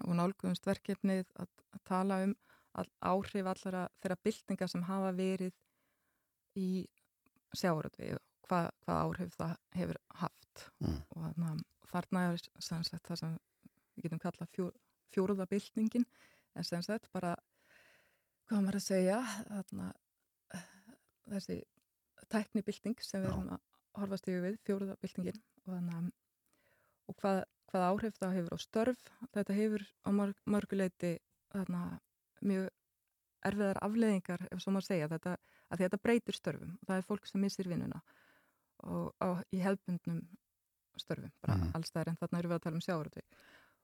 [0.04, 2.36] og nálgumst verkefnið að, að tala um
[2.74, 5.54] all, áhrif allara þeirra byltinga sem hafa verið
[6.60, 6.86] í
[7.54, 8.16] sjáuröldvi
[8.48, 10.44] hvað, hvað áhrif það hefur haft
[10.84, 11.00] Mm.
[11.10, 11.52] og þarna,
[11.90, 13.34] þarna er sagt það sem
[13.96, 14.66] við getum kallað fjó,
[15.14, 16.06] fjóruða byltingin
[16.54, 17.34] en sem sagt bara
[18.50, 19.88] hvað maður að segja þarna,
[21.34, 21.60] þessi
[22.34, 23.64] tæknibylting sem við erum að
[24.02, 26.12] horfast yfir við, fjóruða byltingin og,
[27.10, 29.02] og hvað, hvað áhrif það hefur á störf.
[29.34, 31.16] Þetta hefur á mörg, mörguleiti
[31.54, 31.82] þarna,
[32.46, 32.70] mjög
[33.44, 35.10] erfiðar afleðingar, ef svo maður segja.
[35.12, 35.34] Þetta,
[35.74, 36.78] að þetta breytir störfum.
[36.80, 38.00] Og það er fólk sem missir vinnuna
[38.84, 40.22] og á, í hefbundnum
[41.00, 41.72] störfum, bara Mhm.
[41.74, 43.22] allstæðar en þarna erum við að tala um sjáuröldvi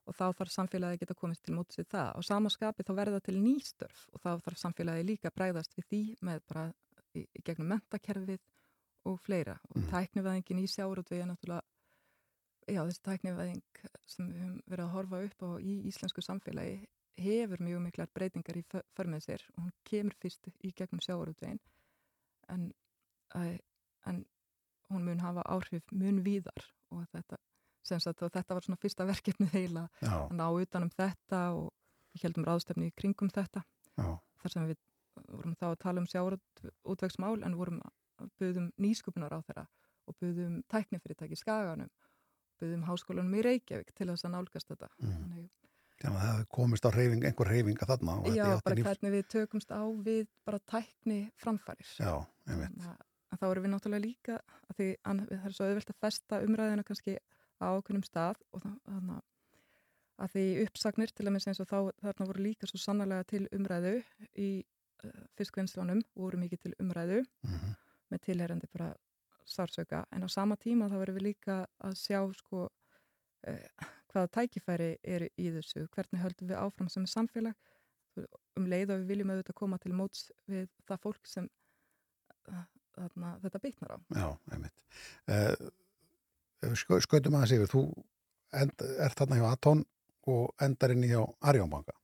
[0.09, 2.15] og þá þarf samfélagi að geta komist til mótsið það.
[2.17, 6.01] Og sama skapi þá verða til nýstörf og þá þarf samfélagi líka bræðast við því
[6.21, 6.73] með bara
[7.15, 8.39] í, í gegnum mentakerfið
[9.05, 9.59] og fleira.
[9.69, 9.89] Og Mhm.
[9.91, 11.61] tæknivæðingin í sjáuröldvi er náttúrulega
[12.67, 16.87] já þessi tæknivæðing sem við höfum verið að horfa upp á í íslensku samfélagi
[17.19, 19.45] hefur mjög miklar breytingar í för för með sér.
[19.57, 21.59] Og hún kemur fyrst í gegnum sjáurútvegin
[22.49, 22.71] en,
[24.05, 24.25] en
[24.89, 27.37] hún mun hafa áhrif mun víðar og þetta,
[27.83, 31.73] sagt, og þetta var svona fyrsta verkefnið heila að ná utanum þetta og
[32.13, 33.63] við heldum ráðstefni í kringum þetta.
[33.97, 34.79] Já, þar sem við
[35.27, 37.81] vorum þá að tala um sjáurútvegsmál en vorum
[38.39, 39.67] buðum nýskupunar á þeirra
[40.09, 41.91] og buðum tæknifyrirtæki í Skaganum
[42.61, 45.49] buðum háskólanum í Reykjavík til þess að nálgast þetta Mm.
[45.99, 49.71] Þannig, að það komist á reyfing, einhver reyfinga þarna Já, bara í- hvernig við tökumst
[49.75, 51.89] á við bara tækni framfærir.
[51.99, 52.13] Já,
[52.47, 52.71] einmitt.
[52.79, 54.37] Þannig að- þá erum við náttúrulega líka,
[54.69, 57.17] að því að það er svo auðvelt að festa umræðina kannski
[57.59, 59.23] á ákveðnum stað og þannig að-
[60.19, 63.47] að því uppsagnir til að minnst eins og þá þarna voru líka svo sannarlega til
[63.51, 64.03] umræðu
[64.37, 64.63] í
[65.03, 67.75] uh, fiskvinnslunum voru mikið til umræðu Mhm.
[68.11, 68.95] með tilherrandi bara
[69.53, 74.89] sársöka en á sama tíma þá erum við líka að sjá sko uh, hvaða tækifæri
[75.03, 77.55] eru í þessu, hvernig höldum við áfram sem samfélag
[78.57, 81.49] um leið og við viljum auðvitað koma til móts við það fólk sem
[82.49, 82.65] uh,
[82.97, 83.97] þarna, þetta bytnar á.
[84.17, 84.81] Já, einmitt.
[86.75, 87.83] Sko, skautum aðeins yfir, þú
[88.59, 89.85] end, ert þarna hjá Atón
[90.29, 91.95] og endar inn í hjá Arjónbanka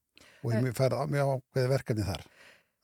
[0.45, 0.61] og Eh.
[0.61, 2.23] ég færð á mjög ákveði verkefni þar.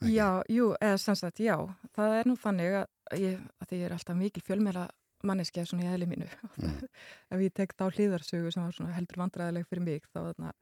[0.02, 0.16] Ekki?
[0.16, 1.56] Já, jú, eða sem sagt, já,
[1.96, 4.88] það er nú þannig að ég, að því ég er alltaf mikil fjölmjöla
[5.28, 6.30] manneskja svona í eðli mínu.
[6.58, 6.78] Mm.
[7.34, 10.54] Ef ég tek þá hlýðarsögu sem var svona heldur vandræðileg fyrir mig, þá þarna,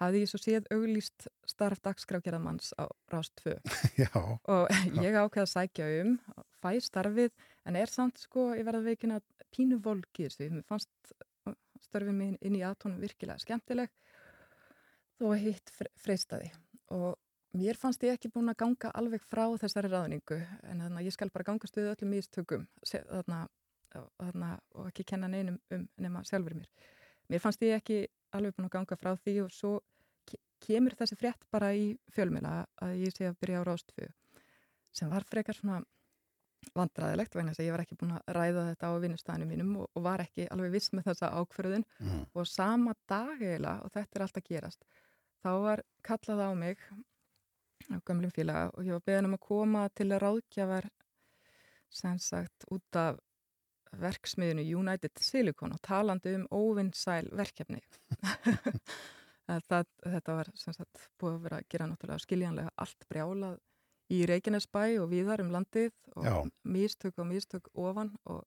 [0.00, 3.56] hafði ég svo séð auglýst starf dagskrákjaramanns á Rást 2
[4.04, 4.66] Já, og
[5.04, 6.16] ég ákveða að sækja um,
[6.62, 7.32] fæ starfið,
[7.66, 9.20] en er samt sko, ég verða veikina
[9.54, 11.16] pínu volkið þessu, mér fannst
[11.86, 13.92] störfin mín inn í aðtónum virkilega skemmtileg,
[15.16, 15.72] þó að hitt
[16.02, 16.50] freystaði
[16.92, 17.16] og
[17.56, 21.16] mér fannst ég ekki búin að ganga alveg frá þessari ráðningu, en þannig að ég
[21.16, 23.46] skal bara ganga stuðu öllum
[23.96, 26.68] þarna, og ekki kenna neinum um nema sjálfur mér.
[27.32, 28.02] Mér fannst ég ekki
[28.36, 29.72] alveg búin að ganga frá því og svo
[30.28, 34.12] ke- kemur þessi frétt bara í fjölmjöla að ég sé að byrja á rástfjöðu
[34.96, 35.82] sem var frekar svona
[36.76, 39.90] vandræðilegt vegna þess að ég var ekki búin að ræða þetta á vinnustæðinu mínum og,
[39.94, 42.22] og var ekki alveg viss með þessa ákförðun mm.
[42.34, 44.88] og sama dag eiginlega og þetta er alltaf gerast
[45.44, 46.82] þá var kallað á mig
[47.92, 50.90] á gömlum félaga og ég var beðin um að koma til að ráðgjafar
[51.92, 53.20] sem sagt út af
[53.96, 57.82] verksmiðinu United Silicon og talandi um óvinnsæl verkefni
[59.70, 63.58] það, þetta var sem sagt búið að vera að gera náttúrulega skiljanlega allt brjálað
[64.12, 66.36] í Reykjanesbæ og viðar um landið og Já.
[66.62, 68.44] mistök og mistök ofan og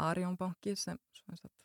[0.00, 1.56] Arjónbanki sem sem sagt,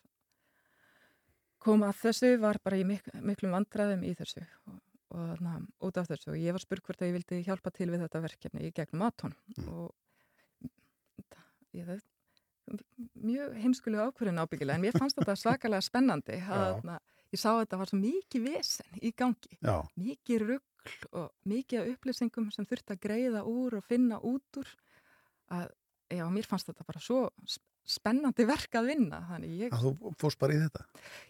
[1.62, 4.80] kom að þessu var bara í mik miklum vandræðum í þessu og,
[5.14, 5.54] og þarna,
[5.86, 6.32] út af þessu.
[6.34, 9.04] Og ég var spurg hvort að ég vildi hjálpa til við þetta verkefni í gegnum
[9.06, 9.68] Atón Mm.
[9.68, 9.94] og
[11.76, 12.00] ég það
[13.26, 16.40] mjög heimskulega ákvörðin ábyggilega en mér fannst þetta svakalega spennandi.
[16.48, 16.96] Þarna,
[17.34, 19.58] ég sá að þetta var svo mikið vesen í gangi.
[19.62, 24.72] Já, mikið rugl og mikið upplýsingum sem þurfti að greiða úr og finna út úr.
[25.54, 25.70] Að,
[26.10, 29.22] já, mér fannst þetta bara svo sp- spennandi verk að vinna.
[29.30, 30.86] Þannig ég, að þú fórst bara í þetta.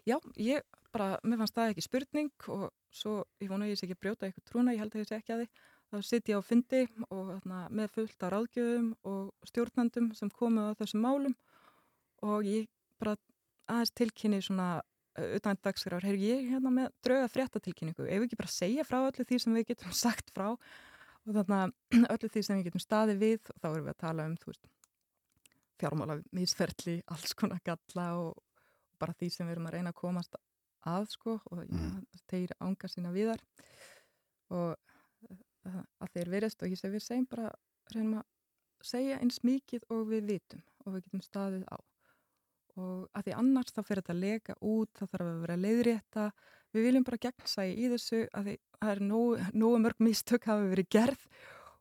[0.09, 0.65] já, ég
[0.97, 4.49] bara, mér fannst það ekki spurning og svo, ég vona ég sé ekki brjóta eitthvað
[4.51, 5.49] trúna, ég held að ég sé ekki að því
[5.87, 10.67] þá sitt ég á fundi og þarna, með fullt af ráðgjöfum og stjórnandum sem komu
[10.67, 11.37] á þessum málum
[12.27, 12.69] og ég
[13.01, 13.17] bara
[13.71, 14.71] aðeins tilkynni svona
[15.37, 19.25] utan dagskrár, hefur ég hérna með drauga fréttatilkynningu, ef við ekki bara segja frá öllu
[19.25, 23.17] því sem við getum sagt frá og þannig að öllu því sem við getum staði
[23.21, 24.69] við og þá erum við að tala um, veist,
[25.81, 28.43] fjármála misferli, alls konar galla og
[29.01, 30.37] bara því sem við erum að reyna að komast
[30.87, 32.05] að sko og Mm.
[32.31, 33.43] þeir ánga sína viðar
[34.51, 34.77] og
[35.67, 37.51] uh, að þeir verist og ég segi við segjum bara
[37.95, 38.27] reynum að
[38.87, 41.79] segja eins mikið og við vitum og við getum staðið á.
[42.77, 46.25] Og að því annars þá fyrir þetta að lega út, það þarf að vera leiðrétta.
[46.77, 50.91] Við viljum bara gegnsægi í þessu að því það er nógu, mörg mistök hafi verið
[50.93, 51.23] gerð.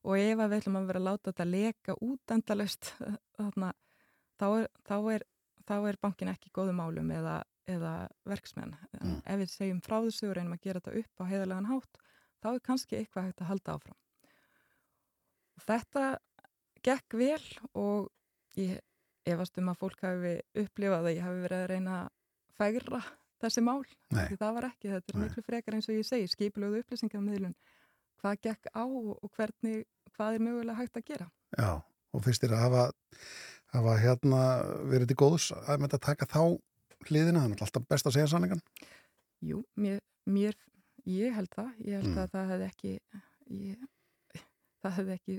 [0.05, 2.93] Og ef að við ætlum að vera að láta þetta lega út endalaust
[3.37, 3.73] þarna,
[4.39, 5.27] þá, er, þá, er,
[5.67, 7.35] þá er bankin ekki góðum málum eða,
[7.69, 7.93] eða
[8.27, 8.75] verksmenn.
[9.01, 9.19] Mm.
[9.25, 12.01] Ef við segjum frá þessu og reynum að gera þetta upp á heiðarlegan hátt,
[12.43, 13.99] þá er kannski eitthvað hægt að halda áfram.
[15.65, 16.05] Þetta
[16.85, 18.09] gekk vel og
[18.59, 18.81] ég
[19.25, 22.11] efast um að fólk hafi upplifað að ég hafi verið að reyna að
[22.59, 23.01] fægra
[23.41, 23.81] þessi mál.
[24.13, 24.27] Nei.
[24.29, 25.23] Því það var ekki, þetta er Nei.
[25.25, 27.57] miklu frekar eins og ég segi, skipilöðu upplýsingarmiðlun.
[28.21, 29.83] Hvað gekk á og hvernig,
[30.15, 31.27] hvað er mögulega hægt að gera?
[31.57, 31.71] Já,
[32.15, 32.85] og fyrst er að hafa,
[33.75, 34.43] hafa hérna
[34.91, 36.41] verið til góðs að með þetta taka þá
[37.09, 38.61] hliðina, þannig að alltaf best að segja sanningan.
[39.45, 40.55] Jú, mér, mér
[41.05, 42.17] ég held það, ég held Mm.
[42.23, 42.93] að það hefði ekki
[43.49, 43.77] ég,
[44.83, 45.35] það hefði ekki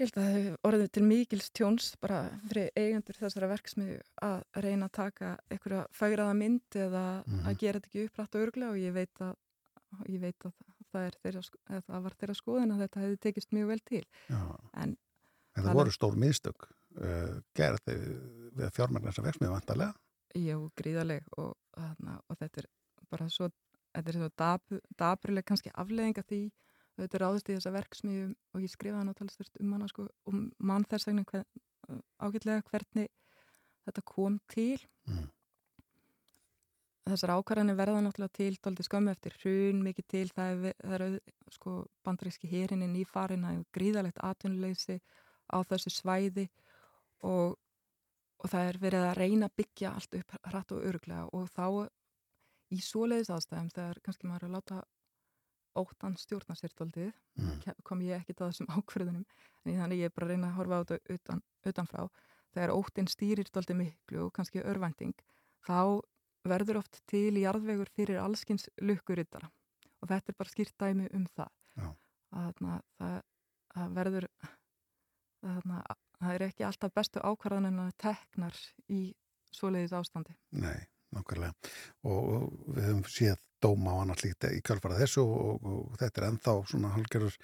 [0.00, 4.42] ég held að það hefði orðið til mikils tjóns bara fyrir eigendur þessara verksmiðu að
[4.64, 7.44] reyna að taka einhverja fægraða mynd eða Mhm.
[7.46, 9.36] að gera þetta ekki upprætt og örglega og ég veit að
[10.08, 10.52] ég veit að
[10.92, 13.80] það, er þeirra, sk- eða það var þeirra skoðin að þetta hefði tekist mjög vel
[13.80, 14.56] til Já.
[14.74, 14.96] En
[15.56, 16.68] En það voru stór miðstök
[17.02, 19.94] uh, gerð við að fjármagna þessa verksmiðu vantarlega.
[20.38, 22.68] Jú, gríðaleg og, þarna, og þetta er
[23.10, 23.48] bara svo,
[23.94, 26.44] þetta er svo dap, dapurleg kannski afleðinga því
[27.00, 30.86] þetta er ráðist í þessa verksmiðjum og ég skrifaði náttúrulega um hana sko og mann
[30.90, 31.44] þess vegna hver,
[32.20, 33.10] ágætlega hvernig
[33.86, 34.78] þetta kom til.
[35.08, 35.28] Mm.
[37.10, 41.16] Þessar ákvarðanir verða náttúrulega til dálítið skömmu eftir hrun mikið til það er, það er
[41.56, 41.72] sko
[42.06, 45.00] bandaríski hérinni nýfarin að gríðalegt atvinnuleysi
[45.50, 46.46] á þessu svæði
[47.26, 47.56] og
[48.40, 51.66] og það er verið að reyna að byggja allt upp hratt og öruglega og þá
[52.70, 54.80] í svoleiðis aðstæðum þegar kannski maður er að láta
[55.80, 57.74] óttan stjórna sér doldið, Mm.
[57.86, 59.24] kom ég ekki að þessum ákverðunum,
[59.64, 62.02] en þannig ég er bara að reyna að horfa á þetta utan, utanfrá.
[62.50, 65.14] Þegar óttin stýrir doldið miklu og kannski örvænting,
[65.62, 66.02] þá
[66.50, 69.50] verður oft til jarðvegur fyrir allskins lukkurittara
[70.00, 71.50] og þetta er bara skýrt dæmi um það.
[72.32, 73.16] Að þarna, það,
[73.74, 74.54] það verður að
[75.46, 75.80] þarna,
[76.20, 78.56] það er ekki alltaf bestu ákvarðanina teknar
[78.92, 79.02] í
[79.56, 80.36] svoleiðis ástandi.
[80.60, 80.78] Nei,
[81.16, 81.72] nákvæmlega.
[82.06, 86.22] Og, og við höfum séð dóma á annars líkt í kjálfara þessu og, og þetta
[86.22, 87.34] er ennþá svona halgerur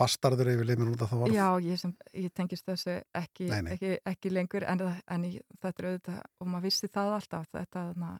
[0.00, 1.34] bastarður yfir limin út af það var.
[1.36, 3.72] Já, ég, sem, ég tengist þessu ekki, Nei, nei.
[3.76, 5.26] ekki, ekki lengur en, en
[5.62, 8.10] þetta er auðvitað og maður vissi það alltaf þetta þarna,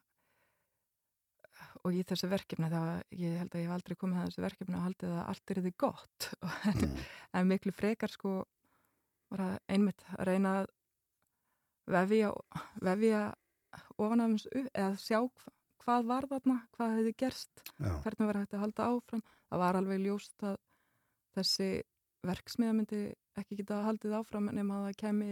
[1.83, 4.79] og í þessu verkefni það, ég held að ég hef aldrei komið að þessu verkefni
[4.79, 6.29] og haldið að allt er þið gott
[6.73, 6.99] Mm.
[7.41, 8.37] en miklu frekar sko
[9.33, 10.71] bara einmitt að reyna að
[11.97, 12.31] vefja,
[12.85, 13.23] vefja
[13.99, 18.39] ofan af þessu eða sjá hva- hvað var þarna, hvað hefði gerst Já, hvernig var
[18.43, 19.23] hægt að halda áfram.
[19.51, 20.57] Það var alveg ljóst að
[21.37, 21.71] þessi
[22.23, 23.01] verksmiða myndi
[23.41, 25.31] ekki geta haldið áfram nema að það kemi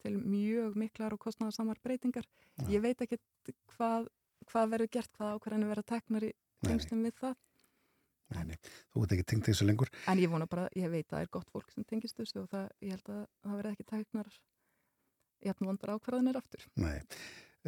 [0.00, 2.24] til mjög miklar og kostnæðarsamar breytingar.
[2.56, 2.68] Já.
[2.72, 3.18] ég veit ekki
[3.76, 4.06] hvað,
[4.48, 6.32] hvað verður gert, hvað ákvarðanir verða teknar í
[6.64, 7.34] tengslum við það
[8.34, 8.56] nei, nei.
[8.92, 9.90] Þú ert ekki tengt þessu lengur.
[10.10, 12.48] en ég vona bara, ég veit að það er gott fólk sem tengist þessu og
[12.52, 14.32] það, ég held að það verði ekki teknar
[15.50, 16.98] jafn vondar ákvarðanir aftur Nei.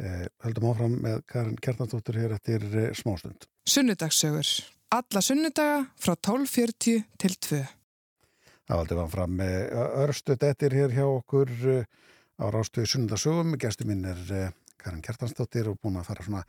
[0.01, 3.45] Eh, höldum áfram með Karin Kjarnatóttur hér eftir eh, smástund.
[3.69, 4.49] Sunnudagssögur.
[4.93, 7.59] Alla sunnudaga frá 12.40 til 2.
[8.63, 9.55] Það valdi var fram með
[10.05, 11.85] örstu dettir hér hjá okkur eh,
[12.41, 13.53] á rástuði sunnundasögum.
[13.61, 14.49] Gæstu minn er eh,
[14.81, 16.41] Karin Kjartansdóttir og búin að fara svona,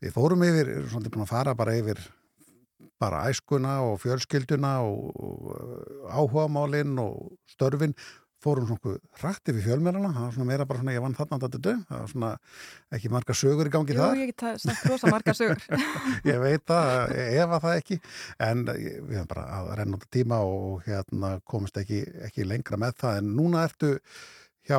[0.00, 2.00] við fórum yfir, svona búin að fara bara yfir
[3.00, 5.10] bara æskuna og fjölskylduna og,
[6.12, 7.94] áhugamálinn og störfin.
[8.46, 11.72] Fórum svona hrætti við fjölmjörana það var svona meira bara svona ég vann þarna þetta
[11.88, 12.28] það var svona
[12.94, 14.20] ekki marga sögur í gangi Jú, þar.
[14.20, 15.62] ég get sagt rosa margar sögur.
[16.30, 17.98] Ég veit það, ef að það ekki.
[18.46, 22.76] En ég- við höfum bara að renna út tíma og hérna komist ekki, ekki lengra
[22.84, 23.18] með það.
[23.22, 23.94] En núna ertu
[24.68, 24.78] hjá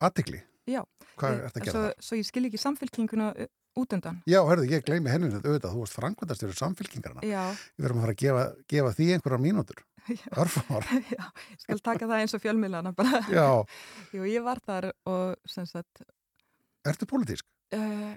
[0.00, 0.80] aðtikli Já,
[1.20, 3.28] hvað Ég- ertu að gera svo, svo ég skil ekki samfélkinguna
[3.74, 4.20] uh, út undan.
[4.30, 7.42] Já, hörðu, ég gleymi henni þetta auðvitað, þú varst frangvöndast fyrir samfélkingarna Já,
[7.74, 8.44] við verðum að fara að gefa,
[8.74, 9.82] gefa því einhverjar mínútur.
[10.36, 10.84] Örfamár,
[11.16, 11.24] já,
[11.54, 13.22] ég skal taka það eins og fjölmiðlana bara.
[13.32, 13.46] já,
[14.16, 16.04] Jú, ég var þar og sem sagt,
[16.84, 17.46] ertu pólitísk?
[17.74, 18.12] uh,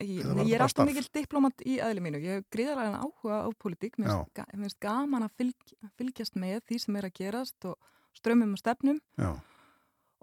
[0.00, 2.22] ég, var þetta ég er alltaf mikil diplomat í aðli mínu.
[2.22, 3.98] Ég hef gríðarlega áhuga á politík.
[3.98, 7.76] Mér finnst gaman að fylg, fylgjast með því sem er að gerast og
[8.16, 9.00] strömmum og stefnum.
[9.18, 9.34] Já,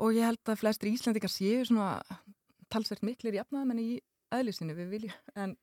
[0.01, 1.99] og ég held að flestir Íslendingar séu svona
[2.73, 3.89] talsvert miklir jafnaðamenn í
[4.37, 5.55] eðlisinu við viljum, en,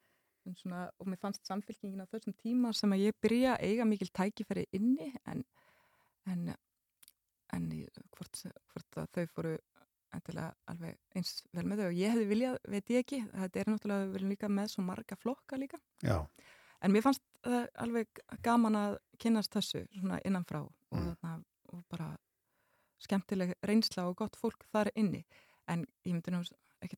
[0.46, 4.08] en svona, og mér fannst samfélkingin á þessum tíma sem að ég byrja eiga mikil
[4.16, 5.44] tækifæri inni en,
[6.30, 6.54] en,
[7.56, 7.68] en
[8.16, 8.42] hvort,
[8.72, 9.56] hvort að þau fóru
[10.10, 11.88] endilega alveg eins vel með þau.
[11.92, 15.18] Og ég hefði viljað, veit ég ekki, þetta er náttúrulega viljum líka með svo marga
[15.20, 15.78] flokka líka.
[16.02, 16.16] Já,
[16.82, 21.12] en mér fannst það alveg gaman að kynast þessu svona innanfrá og, Mm.
[21.20, 22.08] þarna, og bara
[22.98, 25.20] skemmtileg reynsla og gott fólk þar inni.
[25.70, 26.40] En ég myndi nú
[26.82, 26.96] ég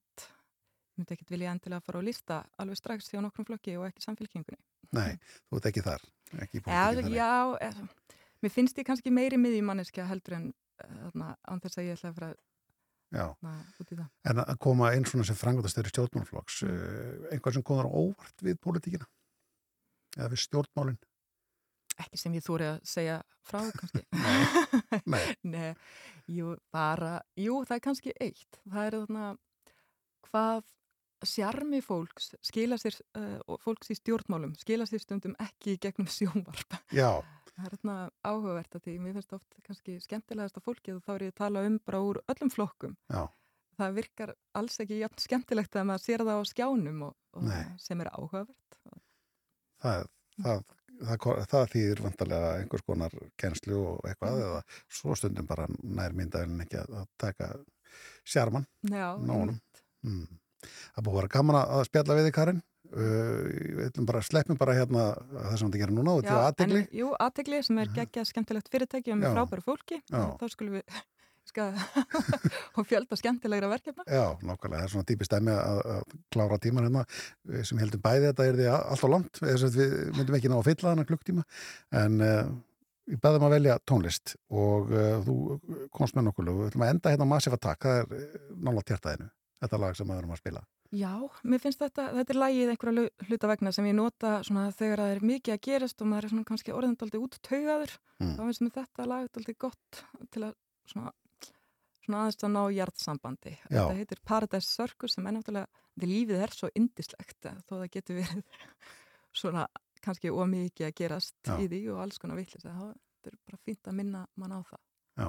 [1.03, 4.59] myndi ekkit vilja endilega fara á lista alveg strax hjá nokkrum flokki og ekki samfélkingunni
[4.97, 5.19] nei,
[5.51, 6.03] þú ert ekki þar,
[6.45, 7.35] ekki í pólitíkinni, já
[7.69, 7.87] eða,
[8.43, 12.11] mér finnst ég kannski meiri miðjumanneskja heldur en eh, þarna, án þess að ég ætla
[12.15, 12.33] að fara
[13.13, 14.11] Já, þarna, út í það.
[14.31, 16.77] en að koma einn svona sem frangvöldastöður stjórnmálflokks, Mm.
[16.77, 19.05] uh, einhvað sem komur á óvart við pólitíkina?
[20.17, 20.97] Eða við stjórnmálin?
[22.01, 24.01] Ekki sem ég þóri að segja frá kannski.
[25.13, 25.37] Nei.
[25.55, 25.75] Nei,
[26.33, 28.61] jú, bara, jú, það er kannski eitt.
[28.65, 29.27] Það er þarna
[30.31, 30.65] hvað
[31.29, 36.79] sjarmi fólks skila sér, uh, fólks í stjórnmálum skila sér stundum ekki gegnum sjónvarp.
[36.93, 37.23] Já,
[37.53, 37.95] Það er þarna
[38.25, 41.41] áhugavert að því mér finnst oft kannski skemmtilegast að fólkið og þá er ég að
[41.43, 42.95] tala um bara úr öllum flokkum.
[43.13, 43.27] já,
[43.77, 47.51] Það virkar alls ekki jafn skemmtilegt að maður sér það á skjánum og, og
[47.81, 48.79] sem er áhugavert.
[49.83, 50.07] það,
[50.43, 50.65] það,
[51.03, 54.43] það, það þýðir vantarlega einhvers konar kennslu og eitthvað Mm.
[54.49, 57.51] eða svo stundum bara nær myndaðin ekki að, að taka
[58.25, 58.67] sjarman.
[58.89, 59.83] Já, einmitt.
[60.07, 60.27] Mm.
[60.69, 62.61] Það búið að vera gaman að spjalla við þig, Karin.
[62.93, 66.83] Uh, sleppum bara hérna það sem þetta gerir núna og til Já, aðtegli.
[66.93, 70.03] jú, aðtegli sem er geggjað skemmtilegt fyrirtæki og með frábæru fólki.
[70.13, 71.01] Þá skulum við
[72.79, 74.05] og fjölda skemmtilegra verkefna.
[74.07, 77.05] Já, nákvæmlega, það er svona típist dæmi að, að klára tíman hérna.
[77.67, 79.41] Sem heldum bæði þetta er því allt á langt.
[79.43, 79.81] Við
[80.17, 81.45] myndum ekki ná að fylla hana klukktíma.
[82.03, 82.41] En uh,
[83.11, 85.37] við bæðum að velja tónlist og uh, þú
[85.93, 86.61] komst með nokkuð lög.
[86.63, 87.89] Við ætlum að enda hérna Massive Attack.
[87.89, 89.31] Það er uh, nála tjartaðinu,
[89.63, 90.63] þetta lag sem við erum að spila.
[90.93, 91.13] Já,
[91.49, 95.01] mér finnst þetta, þetta er lagið einhverja lu- hluta vegna sem ég nota svona þegar
[95.05, 98.35] það er mikið að gerast og maður er svona kannski orðindaldi út taugaður Mm.
[98.37, 100.53] þá finnst mér þetta lag daldi gott til að
[100.87, 101.13] svona,
[102.05, 105.67] svona aðeins að ná hjartsambandi þetta heitir Paradise Circus sem er náttúrulega
[105.97, 108.45] þetta lífið er svo indislegt eh, þó það getur verið
[109.43, 109.67] svona
[110.03, 111.57] kannski ómikið að gerast Já.
[111.63, 112.93] í því og alls konar villis þetta
[113.33, 114.81] er bara fínt að minna mann á það.
[115.19, 115.29] Já,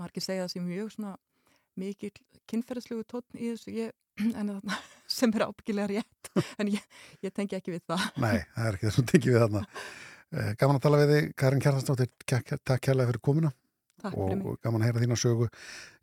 [0.00, 1.16] margir segja það sem mjög svona
[1.78, 2.12] mikil
[2.50, 3.94] kynferðslegu tónn í þessu ég,
[4.38, 4.80] en þarna,
[5.18, 6.84] sem er ábyggilega rétt en ég,
[7.24, 8.04] ég tengi ekki við það.
[8.22, 9.64] Nei, það er ekki þessum tekið við þarna.
[10.28, 13.54] Uh, Gaman að tala við þig, Karin Kjartansdóttir takk kærlega fyrir komuna.
[13.98, 14.46] Takk fyrir mig.
[14.46, 15.46] og gaman að heyra þína sögu.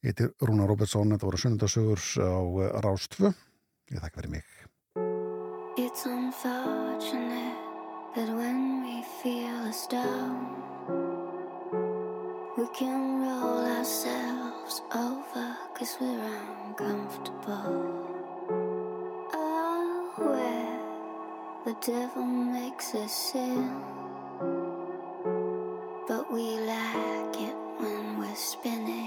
[0.04, 3.32] Ég heiti Rúna Robertsson, þetta voru sunnundasögur á uh, Rástfu
[3.94, 4.44] Ég þakka fyrir mig.
[5.78, 7.56] It's unfortunate
[8.16, 10.48] that when we feel us down,
[12.58, 16.32] we can roll ourselves over cause we're
[16.68, 17.94] uncomfortable.
[19.34, 20.80] Oh, where
[21.66, 23.82] the devil makes us sin,
[26.08, 29.05] but we like it when we're spinning